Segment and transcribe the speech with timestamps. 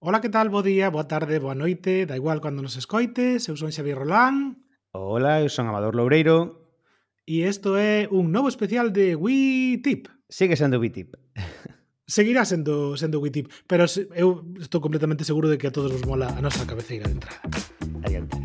[0.00, 0.48] Ola, que tal?
[0.48, 4.62] Bo día, boa tarde, boa noite, da igual cando nos escoites, eu son Xavier Rolán.
[4.94, 6.70] Ola, eu son Amador Loureiro.
[7.26, 10.06] E isto é un novo especial de WeTip.
[10.30, 11.18] Sigue sendo WeTip.
[12.06, 16.30] Seguirá sendo, sendo WeTip, pero eu estou completamente seguro de que a todos vos mola
[16.30, 17.42] a nosa cabeceira de entrada.
[18.06, 18.38] Adiante.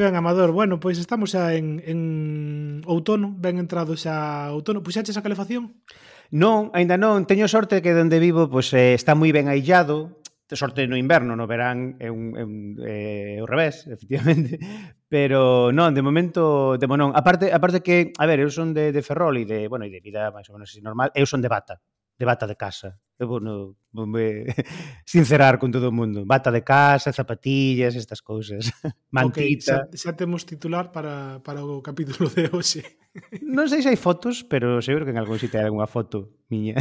[0.00, 0.50] ben, Amador.
[0.52, 4.80] Bueno, pois estamos xa en, en outono, ben entrado xa outono.
[4.80, 5.84] Pois Puxaches a calefacción?
[6.32, 7.28] Non, aínda non.
[7.28, 10.20] Teño sorte que donde vivo pois, eh, está moi ben aillado.
[10.50, 14.58] Sorte no inverno, no verán é un, é un, é o revés, efectivamente.
[15.06, 17.14] Pero non, de momento, de non.
[17.14, 20.02] Aparte, aparte que, a ver, eu son de, de Ferrol e de, bueno, e de
[20.02, 21.78] vida máis ou menos normal, eu son de bata,
[22.18, 22.98] de bata de casa.
[23.20, 24.46] Eh, eu vou, no, vou me
[25.04, 26.24] sincerar con todo o mundo.
[26.24, 28.72] Bata de casa, zapatillas, estas cousas.
[29.12, 29.84] Mantita.
[29.84, 32.82] Okay, xa, xa temos titular para, para o capítulo de hoxe.
[33.42, 36.78] Non sei se hai fotos, pero seguro que en algún sitio hai algunha foto miña.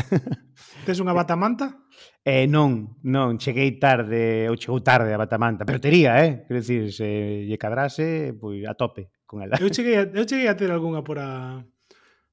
[0.85, 1.89] Tes unha batamanta?
[2.21, 6.45] Eh, non, non, cheguei tarde, ou chegou tarde a batamanta, pero tería, eh?
[6.45, 9.57] Quer dicir, se lle cadrase, pois a tope con ela.
[9.57, 11.65] Eu cheguei a, eu cheguei a ter algunha por a,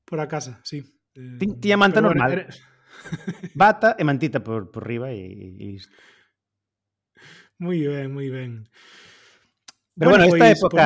[0.05, 0.85] por a casa, sí.
[1.17, 2.29] Tiña manta normal.
[2.37, 2.76] Bueno, era...
[3.55, 5.95] Bata e mantita por, por riba e, e isto.
[7.59, 8.69] Moi ben, moi ben.
[9.97, 10.85] Pero bueno, bueno esta pois, época...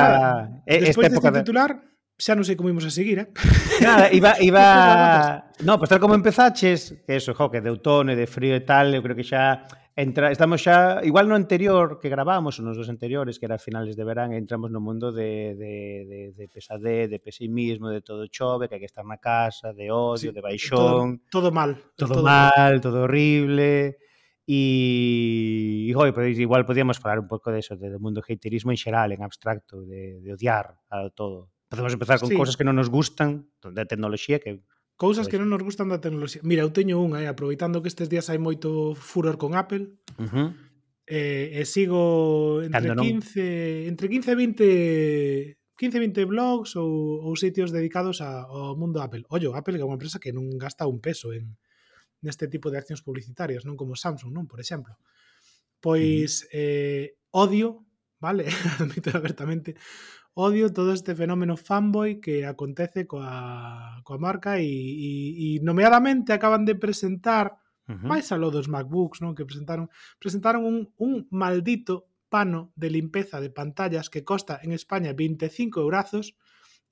[0.65, 1.90] Pues esta época de titular,
[2.21, 3.27] xa non sei como imos a seguir, eh?
[3.81, 4.37] Nada, iba...
[4.45, 5.49] iba...
[5.65, 8.61] no, pues, tal como empezaches, que eso, jo, que de outono e de frío e
[8.61, 9.65] tal, eu creo que xa
[9.97, 13.97] entra, estamos xa, igual no anterior que grabamos, ou nos dos anteriores, que era finales
[13.97, 15.73] de verán, entramos no mundo de, de,
[16.05, 19.89] de, de pesadez, de pesimismo, de todo chove, que hai que estar na casa, de
[19.89, 21.25] odio, sí, de baixón...
[21.25, 21.73] Todo, todo mal.
[21.97, 23.97] Todo, todo mal, mal, todo horrible...
[24.51, 28.69] E, e joder, pois, igual podíamos falar un pouco de eso, de, do mundo haterismo
[28.69, 31.49] en xeral, en abstracto, de, de odiar a todo.
[31.71, 32.35] Podemos empezar con sí.
[32.35, 34.59] cousas que non nos gustan da tecnoloxía que
[34.99, 36.43] Cousas que pois non nos gustan da tecnoloxía.
[36.43, 39.97] Mira, eu teño unha, eh, aproveitando que estes días hai moito furor con Apple.
[40.19, 40.47] Uh -huh.
[41.07, 43.89] eh, e sigo entre Cando 15, non.
[43.89, 49.25] entre 15 e 20 15, 20 blogs ou, ou sitios dedicados a, ao mundo Apple.
[49.33, 51.55] Ollo, Apple que é unha empresa que non gasta un peso en
[52.21, 54.99] neste tipo de accións publicitarias, non como Samsung, non, por exemplo.
[55.81, 57.87] Pois eh, odio,
[58.21, 58.45] vale,
[58.83, 59.73] admito abertamente,
[60.33, 66.63] odio todo este fenómeno fanboy que acontece coa, coa marca e, e, e nomeadamente acaban
[66.63, 68.07] de presentar uh -huh.
[68.07, 69.35] máis aló dos MacBooks, non?
[69.35, 75.11] que presentaron presentaron un, un maldito pano de limpeza de pantallas que costa en España
[75.11, 76.39] 25 eurazos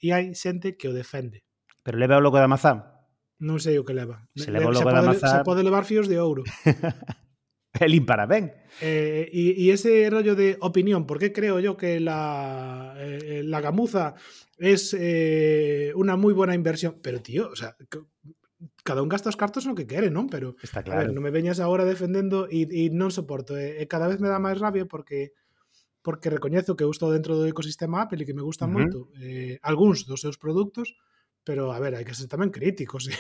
[0.04, 1.48] e hai xente que o defende.
[1.84, 3.00] Pero leva o logo da mazá?
[3.40, 4.28] Non sei o que leva.
[4.36, 5.30] Se leva o logo se da pode, mazá...
[5.32, 6.44] Se pode levar fíos de ouro.
[7.74, 8.52] E limpara ben.
[8.82, 13.62] Eh, y, y, ese rollo de opinión, ¿por qué creo yo que la, eh, la
[13.62, 14.16] gamuza
[14.58, 16.98] es eh, una muy buena inversión?
[17.02, 17.78] Pero, tío, o sea,
[18.84, 20.34] cada un gasta os cartos no que quere, non?
[20.34, 20.98] Pero, Está claro.
[20.98, 23.54] a ver, non me veñas agora defendendo e, e non soporto.
[23.86, 25.38] Cada vez me dá máis rabia porque
[26.02, 28.78] porque recoñezo que eu estou dentro do ecosistema Apple e que me gustan uh -huh.
[28.82, 30.96] moito eh, algúns dos seus produtos,
[31.44, 33.08] Pero, a ver, hai que ser tamén críticos.
[33.08, 33.16] Sí.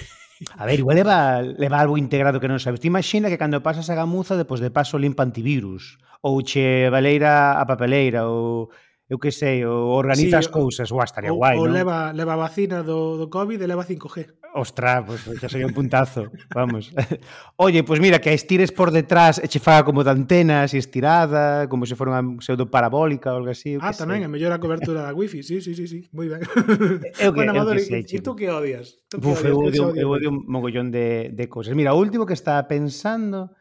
[0.55, 2.79] A ver, igual leva, leva algo integrado que non sabes.
[2.79, 5.99] Ti imagina que cando pasas a gamuza, depois de paso limpa antivirus.
[6.23, 8.71] Ou che valeira a papeleira, ou
[9.09, 11.75] eu que sei, ou organiza sí, as cousas, ou estaría guai, o, Ou non?
[11.75, 14.38] leva, leva a vacina do, do COVID e leva 5G.
[14.53, 16.89] Ostras, pues xa sería un puntazo, vamos.
[17.55, 20.81] Oye, pues mira, que a estires por detrás e che faga como de antenas e
[20.81, 23.77] estirada, como se fora unha pseudo parabólica ou algo así.
[23.77, 24.27] Ah, tamén, sei.
[24.27, 26.41] a mellor a cobertura da wifi, sí, sí, sí, sí, moi ben.
[27.23, 28.97] Eu que, bueno, Amador, e tú que odias?
[29.05, 29.77] Tú Uf, que odias?
[29.77, 31.77] Eu, odio, eu odio un mogollón de, de cosas.
[31.77, 33.53] Mira, o último que estaba pensando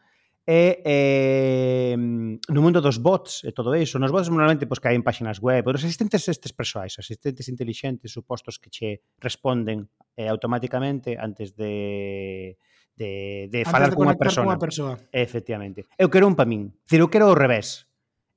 [0.48, 4.00] e eh, no mundo dos bots e todo iso.
[4.00, 8.56] Nos bots normalmente pois, caen páxinas web, pero os asistentes estes persoais, asistentes intelixentes, supostos
[8.56, 12.56] que che responden eh, automáticamente antes de
[12.96, 14.48] de, de antes falar de cunha persona.
[14.48, 14.96] Cunha persoa.
[15.12, 15.84] Efectivamente.
[16.00, 16.72] Eu quero un pa min.
[16.88, 17.84] Dicir, eu quero o revés.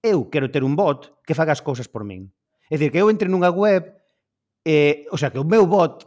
[0.04, 2.28] Eu quero ter un bot que faga as cousas por min.
[2.68, 3.88] É dicir, que eu entre nunha web,
[4.68, 6.04] eh, o sea, que o meu bot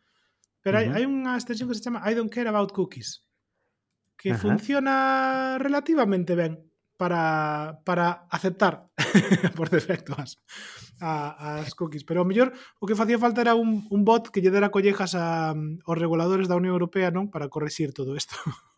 [0.62, 0.96] Pero hai, uh -huh.
[1.02, 3.26] hai unha extensión que se chama I don't care about cookies
[4.14, 4.42] que uh -huh.
[4.54, 4.94] funciona
[5.58, 8.86] relativamente ben para, para aceptar
[9.58, 10.38] por defecto as,
[11.02, 12.06] a, as cookies.
[12.06, 15.18] Pero ao mellor o que facía falta era un, un bot que lle dera collejas
[15.18, 18.38] a, aos reguladores da Unión Europea non para corregir todo isto.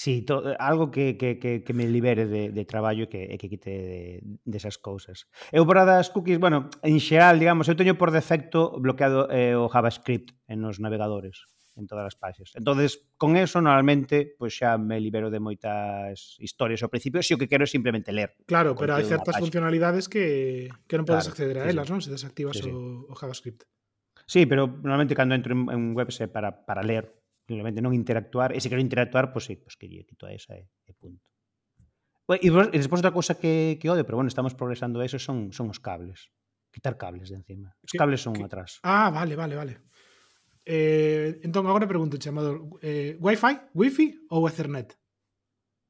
[0.00, 3.28] Sí, to, eh, algo que, que, que, que me libere de, de traballo e que,
[3.28, 5.28] e que quite de, desas cousas.
[5.52, 9.68] Eu para das cookies, bueno, en xeral, digamos, eu teño por defecto bloqueado eh, o
[9.68, 11.44] JavaScript en os navegadores
[11.76, 12.56] en todas as páxinas.
[12.56, 17.40] entonces con eso normalmente pues xa me libero de moitas historias ao principio, se o
[17.40, 18.40] que quero é simplemente ler.
[18.48, 21.92] Claro, pero hai certas funcionalidades que, que non podes claro, acceder a sí, elas, sí.
[21.92, 22.00] non?
[22.00, 22.72] Se desactivas sí, sí.
[22.72, 23.68] O, o JavaScript.
[24.24, 27.19] Sí, pero normalmente cando entro en, en webs é para, para ler,
[27.50, 30.30] simplemente non interactuar, e se quero interactuar, pois, pues, pois pues, que lle quito a
[30.30, 31.26] esa eh, e, e punto.
[32.30, 35.50] E, e despois outra cosa que, que odio, pero bueno, estamos progresando a eso, son,
[35.50, 36.30] son os cables.
[36.70, 37.74] Quitar cables de encima.
[37.82, 38.78] Os cables son que, atrás.
[38.86, 39.82] Ah, vale, vale, vale.
[40.62, 44.94] Eh, entón, agora pregunto, chamador, eh, Wi-Fi, Wi-Fi ou Ethernet?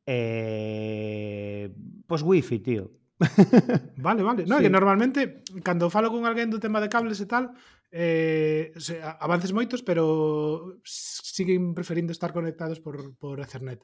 [0.08, 1.68] Eh,
[2.08, 2.96] pois pues Wi-Fi, tío.
[4.00, 4.48] vale, vale.
[4.48, 4.64] No, sí.
[4.64, 7.52] que normalmente, cando falo con alguén do tema de cables e tal,
[7.90, 8.72] eh,
[9.18, 13.82] avances moitos, pero siguen preferindo estar conectados por, por Ethernet.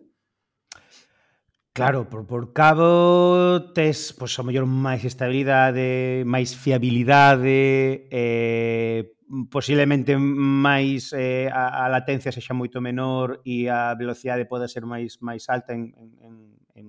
[1.77, 9.13] Claro, por, por cabo tes, pois, pues, a mellor máis estabilidade, máis fiabilidade, eh,
[9.53, 15.21] posiblemente máis eh, a, a latencia sexa moito menor e a velocidade pode ser máis
[15.21, 16.87] máis alta en, en, en,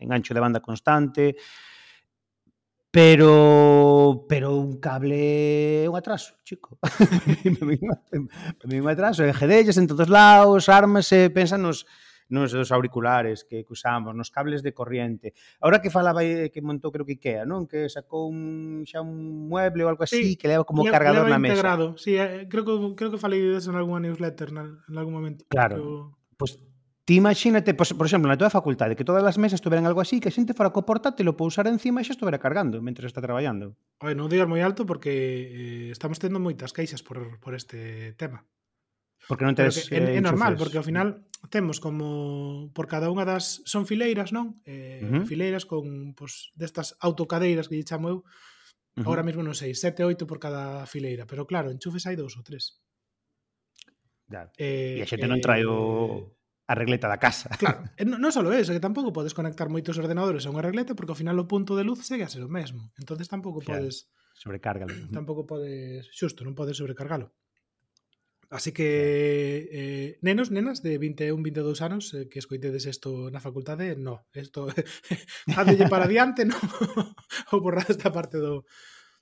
[0.00, 1.36] en ancho de banda constante.
[1.36, 1.69] Eh,
[2.90, 6.78] Pero pero un cable un atraso, chico.
[8.64, 11.86] un atraso, GDs en todos lados, armas, eh, pensa nos
[12.30, 15.34] nos dos auriculares que, que usamos, nos cables de corriente.
[15.60, 17.66] Ahora que falaba eh, que montou creo que Ikea, non?
[17.66, 21.26] Que sacou un xa un mueble ou algo así sí, que leva como leva, cargador
[21.26, 21.98] leva na integrado.
[21.98, 22.02] mesa.
[22.02, 25.44] Sí, eh, creo que creo que falei disso en algunha newsletter na, en algún momento.
[25.50, 25.76] Claro.
[25.76, 25.86] Pero...
[26.38, 26.69] Pois pues,
[27.10, 30.22] Ti imagínate, pois, por exemplo, na tua facultade, que todas as mesas tuveran algo así,
[30.22, 33.18] que a xente fora co portátil o pousara encima e xa estuvera cargando mentre está
[33.18, 33.74] traballando.
[33.98, 38.46] Oye, non digas moi alto porque eh, estamos tendo moitas queixas por, por este tema.
[39.26, 43.26] Porque non teres é, é eh, normal, porque ao final temos como por cada unha
[43.26, 44.62] das son fileiras, non?
[44.62, 45.24] Eh, uh -huh.
[45.26, 48.18] fileiras con pois destas autocadeiras que lle chamo eu.
[48.94, 49.18] Agora.
[49.18, 52.46] Ahora mesmo non sei, 7 8 por cada fileira, pero claro, enchufes hai dous ou
[52.46, 52.78] tres.
[54.30, 54.54] Claro.
[54.54, 56.38] Eh, e a xente eh, non trae o
[56.70, 57.50] a regleta da casa.
[57.58, 61.10] Claro, non no só eso, que tampouco podes conectar moitos ordenadores a unha regleta porque
[61.10, 62.94] ao final o punto de luz segue a ser o mesmo.
[62.94, 63.82] Entonces tampouco claro.
[63.82, 64.06] podes
[64.38, 64.94] sobrecárgalo.
[65.10, 67.34] Tampouco podes, xusto, non podes sobrecargalo.
[68.50, 68.86] Así que
[69.70, 74.70] eh, nenos, nenas de 21, 22 anos eh, que escoitedes isto na facultade, no, isto
[75.50, 76.54] fádelle para adiante, no,
[77.54, 78.66] ou borrar esta parte do,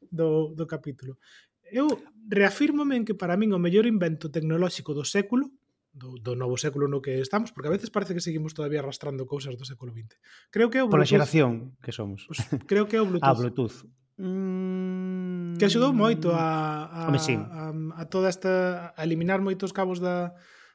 [0.04, 1.16] do, do capítulo.
[1.68, 1.92] Eu
[2.28, 5.52] reafírmome en que para min o mellor invento tecnolóxico do século
[5.92, 9.26] do, do novo século no que estamos, porque a veces parece que seguimos todavía arrastrando
[9.26, 10.16] cousas do século XX.
[10.50, 11.02] Creo que é o Bluetooth...
[11.02, 12.28] Pola xeración que somos.
[12.28, 13.28] Pues, creo que é o ah, Bluetooth.
[13.28, 13.76] ah, Bluetooth.
[14.18, 15.56] Mm...
[15.58, 17.34] Que axudou moito a, a, Home, sí.
[17.34, 18.94] a, a toda esta...
[18.94, 20.34] a eliminar moitos cabos da,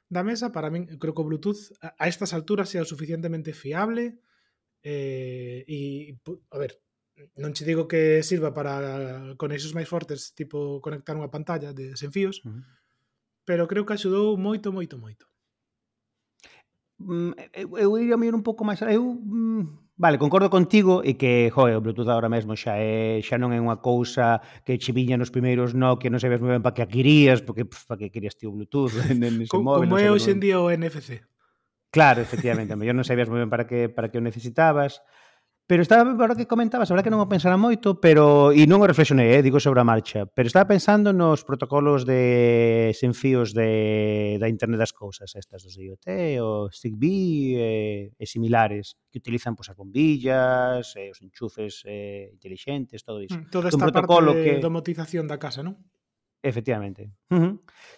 [0.09, 0.51] da mesa.
[0.51, 4.19] Para min, creo que o Bluetooth a, a estas alturas sea o suficientemente fiable
[4.83, 6.11] eh, e,
[6.51, 6.83] a ver,
[7.39, 12.11] non che digo que sirva para conexións máis fortes, tipo conectar unha pantalla de sen
[12.11, 12.82] fíos, uh -huh
[13.45, 15.25] pero creo que axudou moito, moito, moito.
[16.99, 18.81] Mm, eu, eu iría mirar un pouco máis...
[18.81, 23.37] Eu, mm, Vale, concordo contigo e que, joe, o Bluetooth agora mesmo xa é xa
[23.37, 26.65] non é unha cousa que che viña nos primeiros no que non sabías moi ben
[26.65, 29.61] para que a querías, porque pff, para que querías ti o Bluetooth en ese Co,
[29.61, 29.85] móvil.
[29.85, 31.21] Como é hoxe en día o NFC.
[31.93, 35.05] Claro, efectivamente, a mellor non sabías moi ben para que para que o necesitabas.
[35.65, 38.89] Pero estaba, agora que comentabas, agora que non o pensara moito, pero e non o
[38.89, 44.35] reflexionei, eh, digo sobre a marcha, pero estaba pensando nos protocolos de sen fíos de,
[44.43, 49.71] da internet das cousas, estas dos IoT, o Zigbee eh, e similares, que utilizan pois,
[49.71, 53.39] pues, as bombillas, eh, os enchufes eh, inteligentes, todo iso.
[53.39, 54.63] Mm, toda esta protocolo parte de que...
[54.63, 55.79] domotización da casa, non?
[56.43, 57.15] Efectivamente.
[57.31, 57.53] Uh -huh.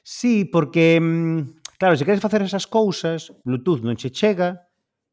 [0.06, 4.65] Sí, porque, mm, claro, se queres facer esas cousas, Bluetooth non che chega,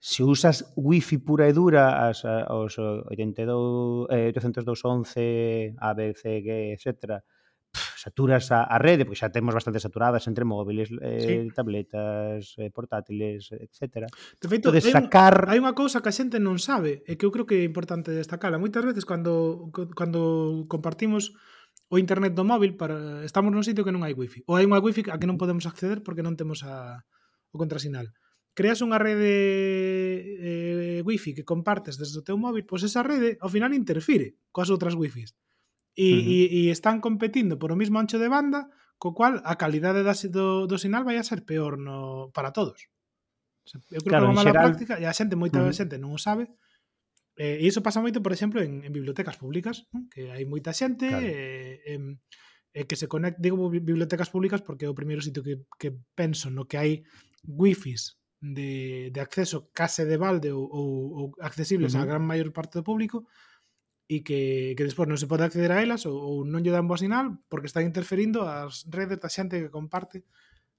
[0.03, 7.23] se usas wifi pura e dura as, os 82, eh, 802.11 ABCG, etc
[7.73, 11.55] pff, saturas a, a rede, porque xa temos bastante saturadas entre móviles, eh, sí.
[11.55, 14.11] tabletas, eh, portátiles, etc.
[14.43, 15.47] De feito, Entonces, sacar...
[15.49, 18.11] hai unha cousa que a xente non sabe, e que eu creo que é importante
[18.11, 18.61] destacala.
[18.61, 21.33] Moitas veces cando, cando compartimos
[21.89, 24.81] o internet do móvil para estamos nun sitio que non hai wifi ou hai unha
[24.81, 27.05] wifi a que non podemos acceder porque non temos a,
[27.53, 28.13] o contrasinal
[28.53, 29.33] creas unha rede
[30.39, 34.69] eh, wifi que compartes desde o teu móvil, pois esa rede ao final interfire coas
[34.69, 35.35] outras wifis.
[35.93, 36.29] E, uh -huh.
[36.29, 40.15] e, e están competindo por o mismo ancho de banda, co cual a calidade da,
[40.33, 42.89] do, do sinal vai a ser peor no, para todos.
[43.93, 44.65] Eu creo claro, que é unha mala xeral...
[44.69, 45.77] práctica e a xente, moita uh -huh.
[45.77, 46.49] xente non o sabe,
[47.33, 50.05] Eh, e iso pasa moito, por exemplo, en, en bibliotecas públicas, non?
[50.13, 51.25] que hai moita xente claro.
[51.25, 52.01] eh, eh,
[52.77, 56.53] eh, que se conecta, digo bibliotecas públicas porque é o primeiro sitio que, que penso
[56.53, 56.93] no que hai
[57.49, 62.11] wifis de, de acceso case de balde ou, ou, ou accesibles uh -huh.
[62.11, 63.25] gran maior parte do público
[64.11, 66.91] e que, que despois non se pode acceder a elas ou, ou non lle dan
[66.91, 70.27] boa sinal porque están interferindo as redes da xente que comparte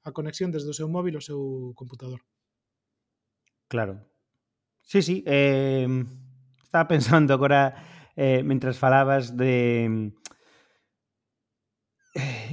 [0.04, 2.20] a conexión desde o seu móvil ao seu computador.
[3.72, 4.04] Claro.
[4.84, 5.24] Sí, sí.
[5.26, 5.88] Eh,
[6.62, 7.74] estaba pensando agora,
[8.20, 10.12] eh, mentras falabas de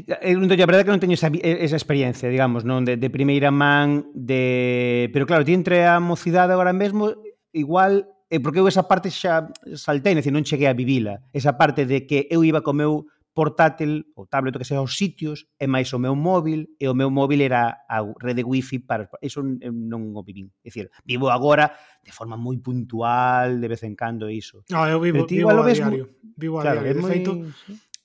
[0.07, 2.97] eu non teño, a verdade é que non teño esa, esa experiencia, digamos, non de,
[2.97, 7.15] de primeira man de, pero claro, ti entre a mocidade agora mesmo
[7.53, 11.27] igual eh, porque eu esa parte xa saltei, decir, non cheguei a vivila.
[11.35, 15.47] Esa parte de que eu iba co meu portátil ou tablet que sea aos sitios
[15.59, 19.43] e máis o meu móvil e o meu móvil era a rede wifi para iso
[19.43, 20.51] non o vivín.
[20.63, 24.63] É dicir, vivo agora de forma moi puntual, de vez en cando iso.
[24.71, 26.07] No, eu vivo, Pero, vivo, a diario.
[26.39, 26.95] Vivo a claro, diario.
[26.95, 27.11] De moi...
[27.11, 27.31] feito,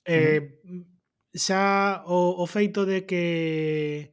[0.06, 0.58] eh
[1.36, 4.10] xa o, o feito de que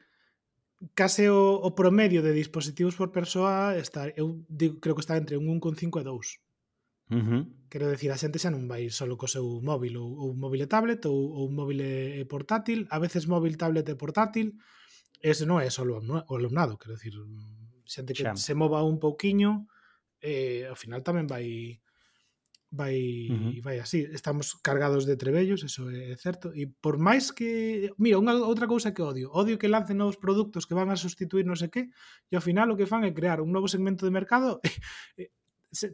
[0.91, 5.39] case o, o promedio de dispositivos por persoa está, eu digo, creo que está entre
[5.39, 6.43] un 1,5 e 2.
[7.13, 7.43] Uh -huh.
[7.71, 10.67] Quero decir, a xente xa non vai solo co seu móvil ou, ou móvil e
[10.67, 14.59] tablet ou, ou móvil e portátil, a veces móvil, tablet e portátil,
[15.23, 17.15] ese non é só o alumnado, quero decir,
[17.87, 18.35] xente que xa.
[18.35, 19.71] se mova un pouquiño,
[20.19, 21.79] eh, ao final tamén vai
[22.73, 23.61] vai Ujú.
[23.61, 28.33] vai así, estamos cargados de trebellos, eso é certo, e por máis que, mira, unha
[28.41, 31.69] outra cousa que odio, odio que lancen novos produtos que van a sustituir non sei
[31.69, 34.57] que, e ao final o que fan é crear un novo segmento de mercado
[35.21, 35.29] eh,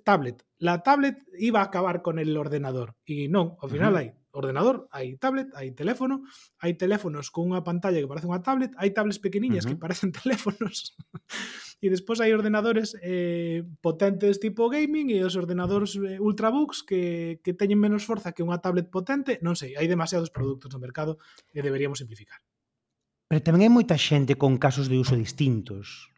[0.04, 0.44] tablet.
[0.60, 2.96] La tablet iba a acabar con el ordenador.
[3.08, 4.00] Y non, ao final Ujú.
[4.00, 6.24] hai ordenador, hai tablet, hai teléfono,
[6.64, 9.84] hai teléfonos con unha pantalla que parece unha tablet, hai tablets pequeniñas que Ujú.
[9.84, 10.96] parecen teléfonos.
[11.80, 17.56] E despois hai ordenadores eh, potentes tipo gaming e os ordenadores eh, ultrabooks que, que
[17.56, 19.40] teñen menos forza que unha tablet potente.
[19.40, 21.24] Non sei, hai demasiados produtos no mercado
[21.56, 22.44] e deberíamos simplificar.
[23.32, 26.12] Pero tamén hai moita xente con casos de uso distintos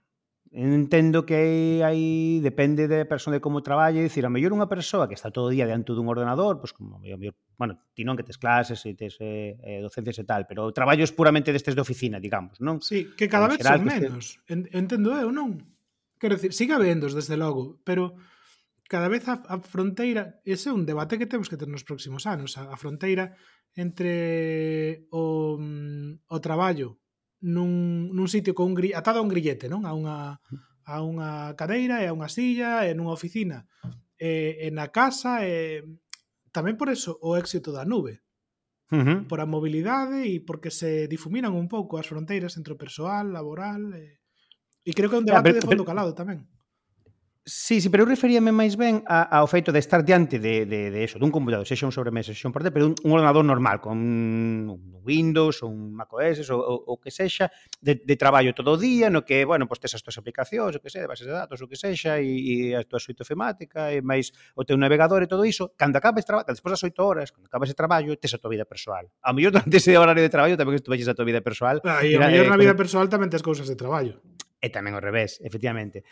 [0.52, 2.02] entendo que hai, hai
[2.44, 5.48] depende da de persoa de como traballe, dicir, a mellor unha persoa que está todo
[5.48, 8.84] o día diante dun ordenador, pois como a mellor, bueno, ti non que tes clases
[8.84, 12.20] e tes eh, eh docencias e tal, pero o traballo é puramente destes de oficina,
[12.20, 12.84] digamos, non?
[12.84, 14.76] Sí, que cada vez son menos, este...
[14.76, 15.56] entendo eu, non?
[16.20, 18.20] Quero dicir, siga vendos, desde logo, pero
[18.92, 22.28] cada vez a, a fronteira, ese é un debate que temos que ter nos próximos
[22.28, 23.40] anos, a, a fronteira
[23.72, 27.01] entre o, mm, o traballo
[27.42, 29.86] nun, nun sitio con un gri, atado a un grillete, non?
[29.86, 30.38] A unha
[30.86, 33.70] a unha cadeira e a unha silla e nunha oficina
[34.18, 35.86] e, e na casa e
[36.50, 38.22] tamén por eso o éxito da nube
[38.92, 39.20] uh -huh.
[39.30, 43.94] por a mobilidade e porque se difuminan un pouco as fronteiras entre o persoal, laboral
[43.94, 44.20] e,
[44.84, 46.50] e creo que é un debate ver, de fondo calado tamén
[47.44, 50.94] Sí, sí, pero eu referíame máis ben a, ao feito de estar diante de, de,
[50.94, 53.82] de eso, dun computador, sexa un sobremesa, sexa un portátil, pero un, un ordenador normal,
[53.82, 57.50] con un Windows ou un macOS ou, ou, ou que sexa,
[57.82, 60.78] de, de traballo todo o día, no que, bueno, pois pues, tes as túas aplicacións,
[60.78, 63.26] o que sei, de bases de datos, o que sexa, e, e a túa suite
[63.26, 67.02] ofimática, e máis o teu navegador e todo iso, cando acabes traballo, despois das 8
[67.02, 69.10] horas, cando acabes de traballo, tes a tua vida persoal.
[69.26, 71.82] A mellor durante ese horario de traballo tamén estuveches a tua vida persoal.
[71.90, 74.22] Ah, e a mellor eh, na vida persoal tamén tes cousas de traballo.
[74.62, 76.06] E tamén ao revés, efectivamente.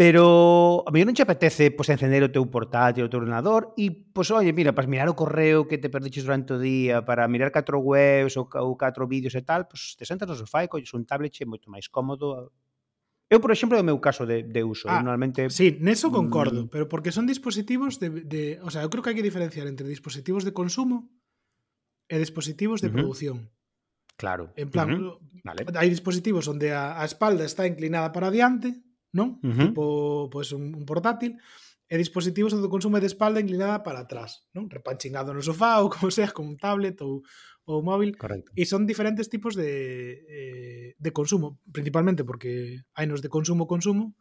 [0.00, 3.92] Pero a mí non che apetece pois, encender o teu portátil, o teu ordenador e,
[3.92, 7.52] pois, oye, mira, para mirar o correo que te perdiches durante o día, para mirar
[7.52, 10.88] catro webs ou, ou catro vídeos e tal, pois, te sentas no sofá e colles
[10.96, 12.48] un tablet che moito máis cómodo.
[13.28, 14.88] Eu, por exemplo, é o meu caso de, de uso.
[14.88, 15.52] Ah, eu normalmente...
[15.52, 16.16] Sí, neso mm.
[16.16, 16.68] concordo, mm...
[16.72, 18.56] pero porque son dispositivos de, de...
[18.64, 21.12] O sea, eu creo que hai que diferenciar entre dispositivos de consumo
[22.08, 22.96] e dispositivos de uh -huh.
[23.04, 23.52] producción.
[24.16, 24.48] Claro.
[24.56, 25.44] En plan, uh -huh.
[25.44, 25.68] vale.
[25.76, 28.80] hai dispositivos onde a, a espalda está inclinada para adiante
[29.12, 29.38] non?
[29.42, 29.66] Uh -huh.
[29.70, 29.84] Tipo,
[30.30, 31.36] pois, pues, un, un portátil
[31.90, 34.70] e dispositivos onde o consumo é de espalda inclinada para atrás, non?
[34.70, 37.26] Repanchingado no sofá ou como sea, con un tablet ou,
[37.66, 38.14] ou móvil.
[38.14, 38.54] Correcto.
[38.54, 39.70] E son diferentes tipos de,
[40.22, 44.14] eh, de consumo, principalmente porque hai nos de consumo-consumo,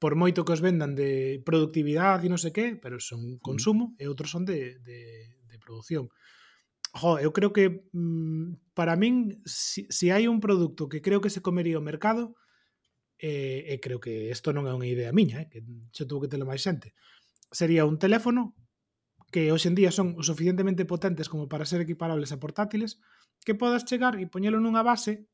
[0.00, 4.08] por moito que os vendan de productividade e non sei que, pero son consumo e
[4.08, 6.08] outros son de, de, de producción.
[6.96, 11.20] Jo, eu creo que mm, para min, se si, si hai un produto que creo
[11.20, 12.32] que se comería o mercado,
[13.20, 15.60] e, e creo que isto non é unha idea miña, eh, que
[15.92, 16.96] xa tuvo que telo máis xente.
[17.52, 18.56] Sería un teléfono
[19.28, 22.98] que hoxe en día son o suficientemente potentes como para ser equiparables a portátiles,
[23.44, 25.28] que podas chegar e poñelo nunha base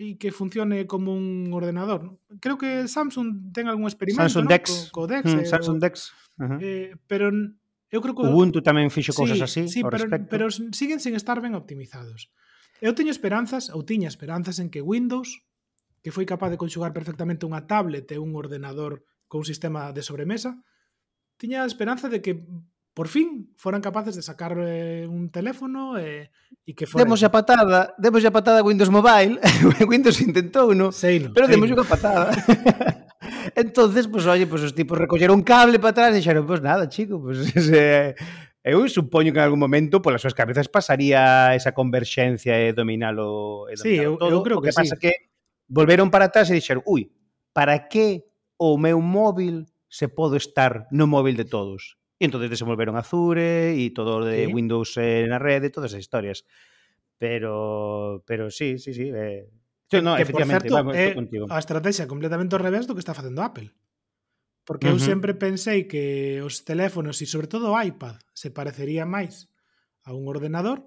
[0.00, 2.00] e que funcione como un ordenador.
[2.06, 2.12] ¿no?
[2.40, 4.52] Creo que Samsung ten algún experimento Samsung ¿no?
[4.54, 4.64] Dex.
[4.94, 5.94] Co, co Dex, mm, eh, Samsung o, Dex.
[6.38, 6.58] Uh -huh.
[6.62, 7.28] eh, pero
[7.90, 10.30] eu creo que Ubuntu tamén fixo cousas sí, así, sí, pero, respecto.
[10.30, 12.30] pero siguen sen estar ben optimizados.
[12.80, 15.42] Eu teño esperanzas, ou tiña esperanzas en que Windows
[16.00, 20.02] que foi capaz de conxugar perfectamente unha tablet e un ordenador con un sistema de
[20.02, 20.58] sobremesa,
[21.36, 22.44] tiña a esperanza de que
[22.92, 27.06] por fin foran capaces de sacar eh, un teléfono e, eh, e que fora...
[27.06, 29.38] Demos a patada, demos a patada a Windows Mobile,
[29.88, 30.90] Windows intentou, no?
[30.90, 32.34] Seino, pero demos a patada.
[33.54, 36.88] Entonces, pues, oye, pues os tipos recolleron un cable para atrás e dixeron, pues nada,
[36.88, 38.16] chico, pues ese...
[38.60, 43.80] Eu supoño que en algún momento polas súas cabezas pasaría esa converxencia e dominalo e
[43.80, 44.36] dominalo sí, eu, todo.
[44.36, 45.29] eu creo o que, que pasa que
[45.70, 47.14] volveron para atrás e dixeron, ui,
[47.54, 48.26] para que
[48.58, 51.96] o meu móvil se pode estar no móvil de todos?
[52.20, 54.52] E entón desenvolveron Azure e todo de ¿Sí?
[54.52, 56.44] Windows eh, na rede, todas as historias.
[57.16, 59.08] Pero, pero sí, sí, sí.
[59.08, 59.48] Eh,
[59.88, 61.44] que, no, que, efectivamente, por certo, vamos, eh, contigo.
[61.48, 63.72] a estrategia completamente ao revés do que está facendo Apple.
[64.68, 65.00] Porque uh -huh.
[65.00, 69.48] eu sempre pensei que os teléfonos e sobre todo o iPad se parecería máis
[70.04, 70.84] a un ordenador,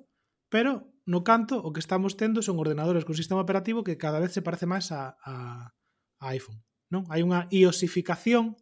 [0.53, 4.31] pero no canto o que estamos tendo son ordenadores con sistema operativo que cada vez
[4.31, 5.72] se parece máis a, a,
[6.19, 6.63] a iPhone.
[6.88, 7.03] Non?
[7.12, 8.55] Hai unha iosificación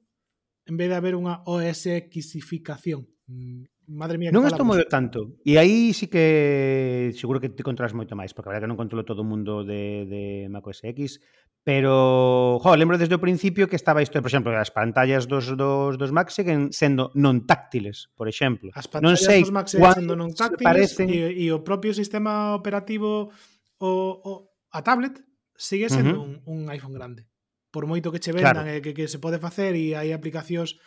[0.65, 3.05] en vez de haber unha OSXificación.
[3.29, 5.37] Mm, madre mía, non estou moi tanto.
[5.45, 8.79] E aí sí que seguro que te controlas moito máis, porque a verdade que non
[8.79, 11.21] controlo todo o mundo de, de Mac OS X,
[11.63, 15.93] Pero, jo, lembro desde o principio que estaba isto, por exemplo, as pantallas dos, dos,
[15.93, 18.73] dos Mac seguen sendo non táctiles, por exemplo.
[18.73, 21.13] As pantallas non sei dos Mac seguen sendo non táctiles parecen...
[21.13, 23.29] e, e o propio sistema operativo
[23.77, 23.91] o,
[24.25, 24.31] o,
[24.73, 25.21] a tablet
[25.53, 26.49] sigue sendo uh -huh.
[26.49, 27.29] un, un iPhone grande.
[27.69, 28.73] Por moito que che vendan claro.
[28.73, 30.81] e que, que se pode facer e hai aplicacións,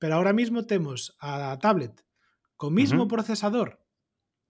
[0.00, 2.00] pero ahora mismo temos a tablet
[2.56, 3.12] co mismo uh -huh.
[3.12, 3.76] procesador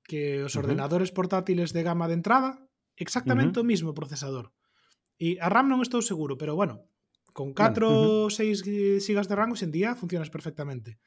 [0.07, 0.71] que os uh -huh.
[0.71, 2.63] ordenadores portátiles de gama de entrada,
[2.95, 3.67] exactamente uh -huh.
[3.67, 4.55] o mismo procesador
[5.19, 6.91] E a RAM non estou seguro, pero bueno,
[7.35, 10.99] con 4 ou 6 sigas de RAM en día funcionas perfectamente.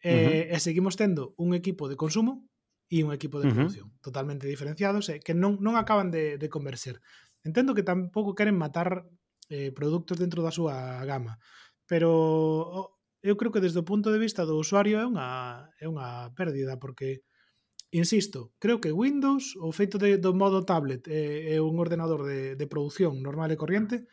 [0.00, 0.54] Eh, uh eh, -huh.
[0.54, 2.44] E seguimos tendo un equipo de consumo
[2.92, 4.04] e un equipo de producción uh -huh.
[4.04, 7.00] totalmente diferenciados e que non, non acaban de, de converser.
[7.44, 9.08] Entendo que tampouco queren matar
[9.48, 11.40] eh, produtos dentro da súa gama,
[11.88, 12.92] pero
[13.24, 16.76] eu creo que desde o punto de vista do usuario é unha, é unha pérdida,
[16.76, 17.24] porque
[17.94, 22.58] insisto, creo que Windows, o feito de, do modo tablet e, e un ordenador de,
[22.58, 24.10] de produción normal e corriente,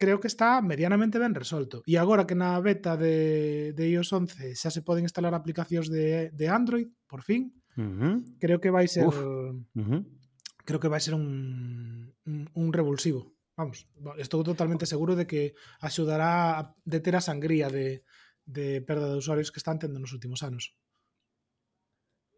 [0.00, 1.82] creo que está medianamente ben resolto.
[1.84, 6.32] E agora que na beta de, de iOS 11 xa se poden instalar aplicacións de,
[6.32, 7.52] de Android, por fin,
[8.38, 9.18] creo que vai ser Uf.
[10.64, 13.36] creo que vai ser un, un, un revulsivo.
[13.60, 13.84] Vamos,
[14.16, 15.52] estou totalmente seguro de que
[15.84, 18.06] axudará a deter a sangría de,
[18.48, 20.72] de perda de usuarios que están tendo nos últimos anos.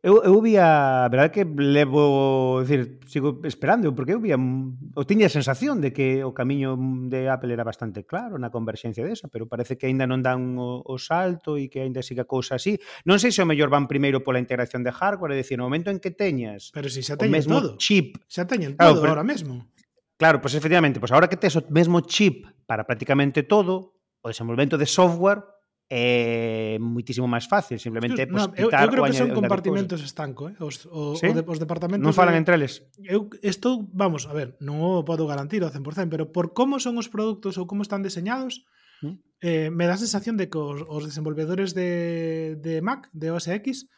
[0.03, 5.31] Eu, eu vi a verdade que levo, decir, sigo esperando, porque eu vi, ou tiña
[5.31, 6.75] a sensación de que o camiño
[7.07, 10.83] de Apple era bastante claro na converxencia desa, pero parece que aínda non dan o,
[10.83, 12.83] o salto e que aínda siga cousa así.
[13.07, 15.95] Non sei se o mellor van primeiro pola integración de hardware, é dicir, no momento
[15.95, 17.79] en que teñas Pero si xa teñen o mesmo todo.
[17.79, 18.19] chip.
[18.27, 19.71] Xa teñen todo claro, pero, ahora mesmo.
[20.19, 24.03] Claro, pois pues, efectivamente, pois pues, agora que tes o mesmo chip para prácticamente todo,
[24.19, 25.47] o desenvolvemento de software
[25.90, 30.49] é muitísimo máis fácil, simplemente Just, pues, no, eu, eu creo que son compartimentos estanco,
[30.49, 30.57] eh?
[30.61, 31.29] os, o, ¿Sí?
[31.29, 32.05] o de, os departamentos...
[32.07, 32.87] Non falan de, entre eles?
[33.05, 36.97] Eu estou, vamos, a ver, non o podo garantir ao 100%, pero por como son
[36.97, 38.64] os produtos ou como están diseñados,
[39.05, 39.14] ¿Mm?
[39.45, 43.53] eh, me dá a sensación de que os, os desenvolvedores de, de Mac, de OS
[43.61, 43.90] X,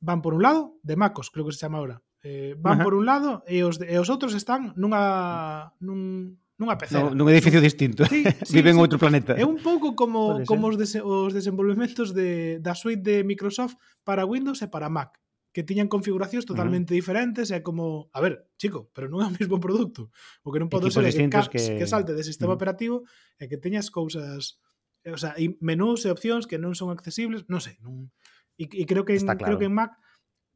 [0.00, 2.84] van por un lado, de Macos, creo que se chama ahora, eh, van Ajá.
[2.84, 7.10] por un lado e os, e os outros están nunha, nun, nunha pecera.
[7.10, 8.06] No, nun edificio distinto.
[8.06, 8.80] Sí, sí, Viven sí.
[8.80, 9.34] outro planeta.
[9.34, 14.22] É un pouco como como os, des, os desenvolvementos de, da suite de Microsoft para
[14.22, 15.18] Windows e para Mac,
[15.50, 17.02] que tiñan configuracións totalmente uh -huh.
[17.02, 20.14] diferentes e como, a ver, chico, pero non é o mesmo produto.
[20.46, 21.82] O que non podo ser é que, que...
[21.82, 22.62] que salte de sistema uh -huh.
[22.62, 22.96] operativo
[23.42, 24.62] e que teñas cousas,
[25.02, 28.08] o sea, e menús e opcións que non son accesibles, non sei, non
[28.56, 29.44] e, e creo que en, claro.
[29.44, 29.92] creo que en Mac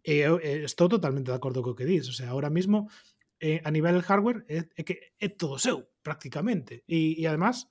[0.07, 2.89] eh, eh, estou totalmente de acordo co que dis, o sea, ahora mismo
[3.41, 6.87] eh, a nivel hardware é, é que é todo seu, prácticamente.
[6.87, 7.67] E, e además,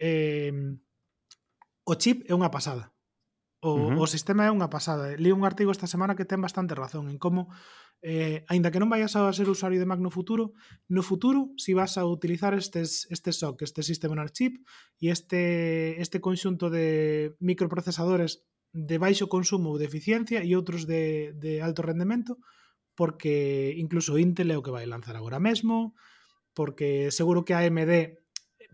[0.00, 0.52] eh,
[1.84, 2.96] o chip é unha pasada.
[3.60, 4.00] O, uh -huh.
[4.00, 5.12] o sistema é unha pasada.
[5.20, 7.52] Li un artigo esta semana que ten bastante razón en como
[8.00, 10.56] eh, aínda que non vayas a ser usuario de Mac no futuro,
[10.88, 14.64] no futuro, si vas a utilizar estes, este SOC, este System on Chip
[15.00, 18.44] e este, este conxunto de microprocesadores
[18.76, 22.36] de baixo consumo ou de eficiencia e outros de, de alto rendemento,
[22.92, 25.96] porque incluso Intel é o que vai lanzar agora mesmo,
[26.56, 28.16] porque seguro que AMD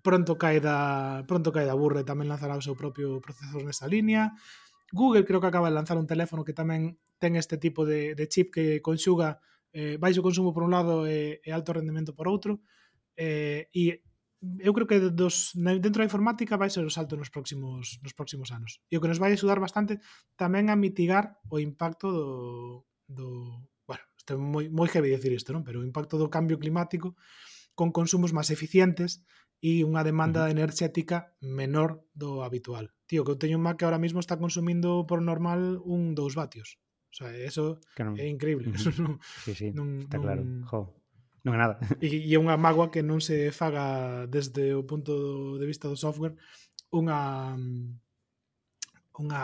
[0.06, 4.38] pronto cae da pronto cae da burre, tamén lanzará o seu propio procesor nesa liña.
[4.94, 8.24] Google creo que acaba de lanzar un teléfono que tamén ten este tipo de, de
[8.30, 9.42] chip que conxuga
[9.74, 12.62] eh, baixo consumo por un lado e, e alto rendemento por outro.
[13.18, 14.04] Eh, e
[14.58, 18.50] eu creo que dos, dentro da informática vai ser o salto nos próximos, nos próximos
[18.50, 18.82] anos.
[18.90, 20.02] E o que nos vai axudar bastante
[20.34, 22.30] tamén a mitigar o impacto do,
[23.06, 23.26] do
[23.86, 25.62] bueno, este moi, moi heavy decir isto, non?
[25.62, 27.14] pero o impacto do cambio climático
[27.74, 29.24] con consumos máis eficientes
[29.62, 30.54] e unha demanda uh -huh.
[30.54, 32.90] enerxética menor do habitual.
[33.06, 36.34] Tío, que eu teño un Mac que ahora mismo está consumindo por normal un 2
[36.34, 36.82] vatios.
[37.12, 38.16] O sea, eso claro.
[38.18, 38.68] é increíble.
[38.68, 38.90] Uh -huh.
[38.90, 40.42] Eso non, sí, sí, non, está non, claro.
[40.66, 40.80] Jo.
[41.46, 41.74] Non é nada.
[42.04, 45.12] E, e é unha magua que non se faga desde o punto
[45.60, 46.34] de vista do software
[46.90, 47.54] unha
[49.12, 49.42] unha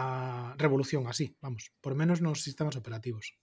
[0.57, 3.37] revolución así, vamos, por menos nos sistemas operativos.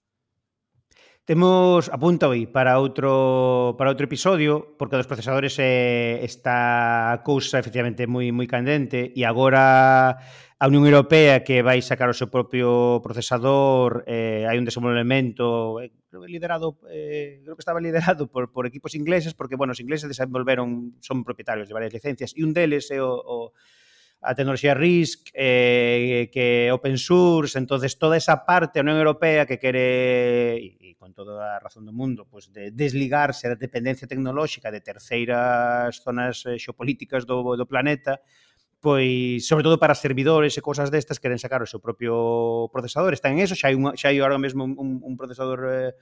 [1.25, 7.57] Temos apunta aí para outro para outro episodio, porque dos procesadores eh, é esta cousa
[7.57, 13.01] efectivamente moi moi candente e agora a Unión Europea que vai sacar o seu propio
[13.01, 15.89] procesador, eh, hai un desenvolvemento eh,
[16.29, 20.93] liderado eh, creo que estaba liderado por, por equipos ingleses, porque bueno, os ingleses desenvolveron
[21.01, 23.37] son propietarios de varias licencias e un deles é o, o
[24.21, 29.59] a tecnoloxía RISC, eh, que open source, entonces toda esa parte da Unión Europea que
[29.59, 34.73] quere, e, e con toda a razón do mundo, pues, de desligarse da dependencia tecnolóxica
[34.73, 38.23] de terceiras zonas eh, xeopolíticas do, do planeta,
[38.81, 43.13] pois sobre todo para servidores e cousas destas queren sacar o seu propio procesador.
[43.13, 45.93] Están en eso, xa hai, un, xa hai ahora mesmo un, un procesador eh,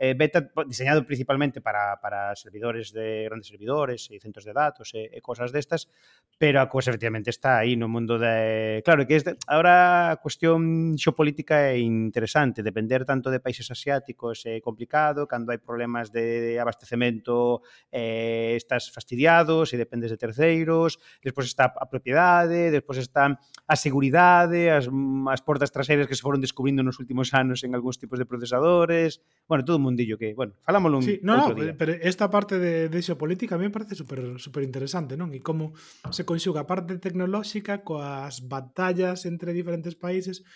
[0.00, 5.12] eh, beta diseñado principalmente para, para servidores de grandes servidores e centros de datos e,
[5.12, 5.92] e cosas destas,
[6.40, 8.80] pero a cousa efectivamente está aí no mundo de...
[8.80, 14.48] Claro, que este, de, ahora a cuestión xopolítica é interesante, depender tanto de países asiáticos
[14.48, 17.60] é complicado, cando hai problemas de abastecemento
[17.92, 23.36] eh, estás fastidiado, se dependes de terceiros, despois está a propiedade, despois está
[23.68, 24.88] a seguridade, as,
[25.28, 29.20] as portas traseiras que se foron descubrindo nos últimos anos en algúns tipos de procesadores,
[29.44, 31.74] bueno, todo mundo mundillo que, bueno, falámoslo un sí, no, outro no, día.
[31.74, 35.34] pero esta parte de, de xeopolítica a mí me parece super, super interesante, non?
[35.34, 35.74] E como
[36.14, 40.46] se conxuga a parte tecnolóxica coas batallas entre diferentes países.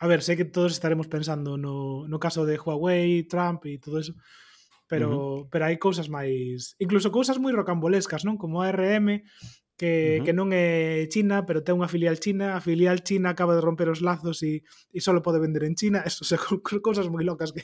[0.00, 4.00] A ver, sei que todos estaremos pensando no, no caso de Huawei, Trump e todo
[4.00, 4.16] eso,
[4.88, 5.38] pero uh -huh.
[5.52, 8.40] pero hai cousas máis, incluso cousas moi rocambolescas, non?
[8.40, 9.20] Como ARM
[9.78, 10.24] que, uh -huh.
[10.26, 13.86] que non é China, pero ten unha filial china, a filial china acaba de romper
[13.86, 16.36] os lazos e, e só pode vender en China, eso, o sea,
[16.82, 17.62] cousas moi locas que...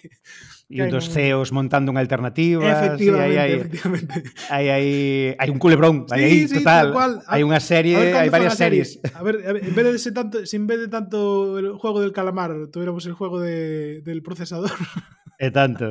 [0.70, 2.62] E e dos CEOs montando unha alternativa.
[2.62, 4.14] Efectivamente, sí, hai, efectivamente.
[4.48, 4.86] Hai, hai,
[5.34, 6.94] hai un culebrón, sí, hai, aí, sí, total.
[6.94, 7.12] Cual.
[7.26, 9.02] Hai unha serie, hai varias series.
[9.10, 11.74] A, ver, a ver, en vez de ese tanto, si en vez de tanto el
[11.74, 14.70] juego del calamar, tuviéramos el juego de, del procesador.
[15.34, 15.90] E tanto.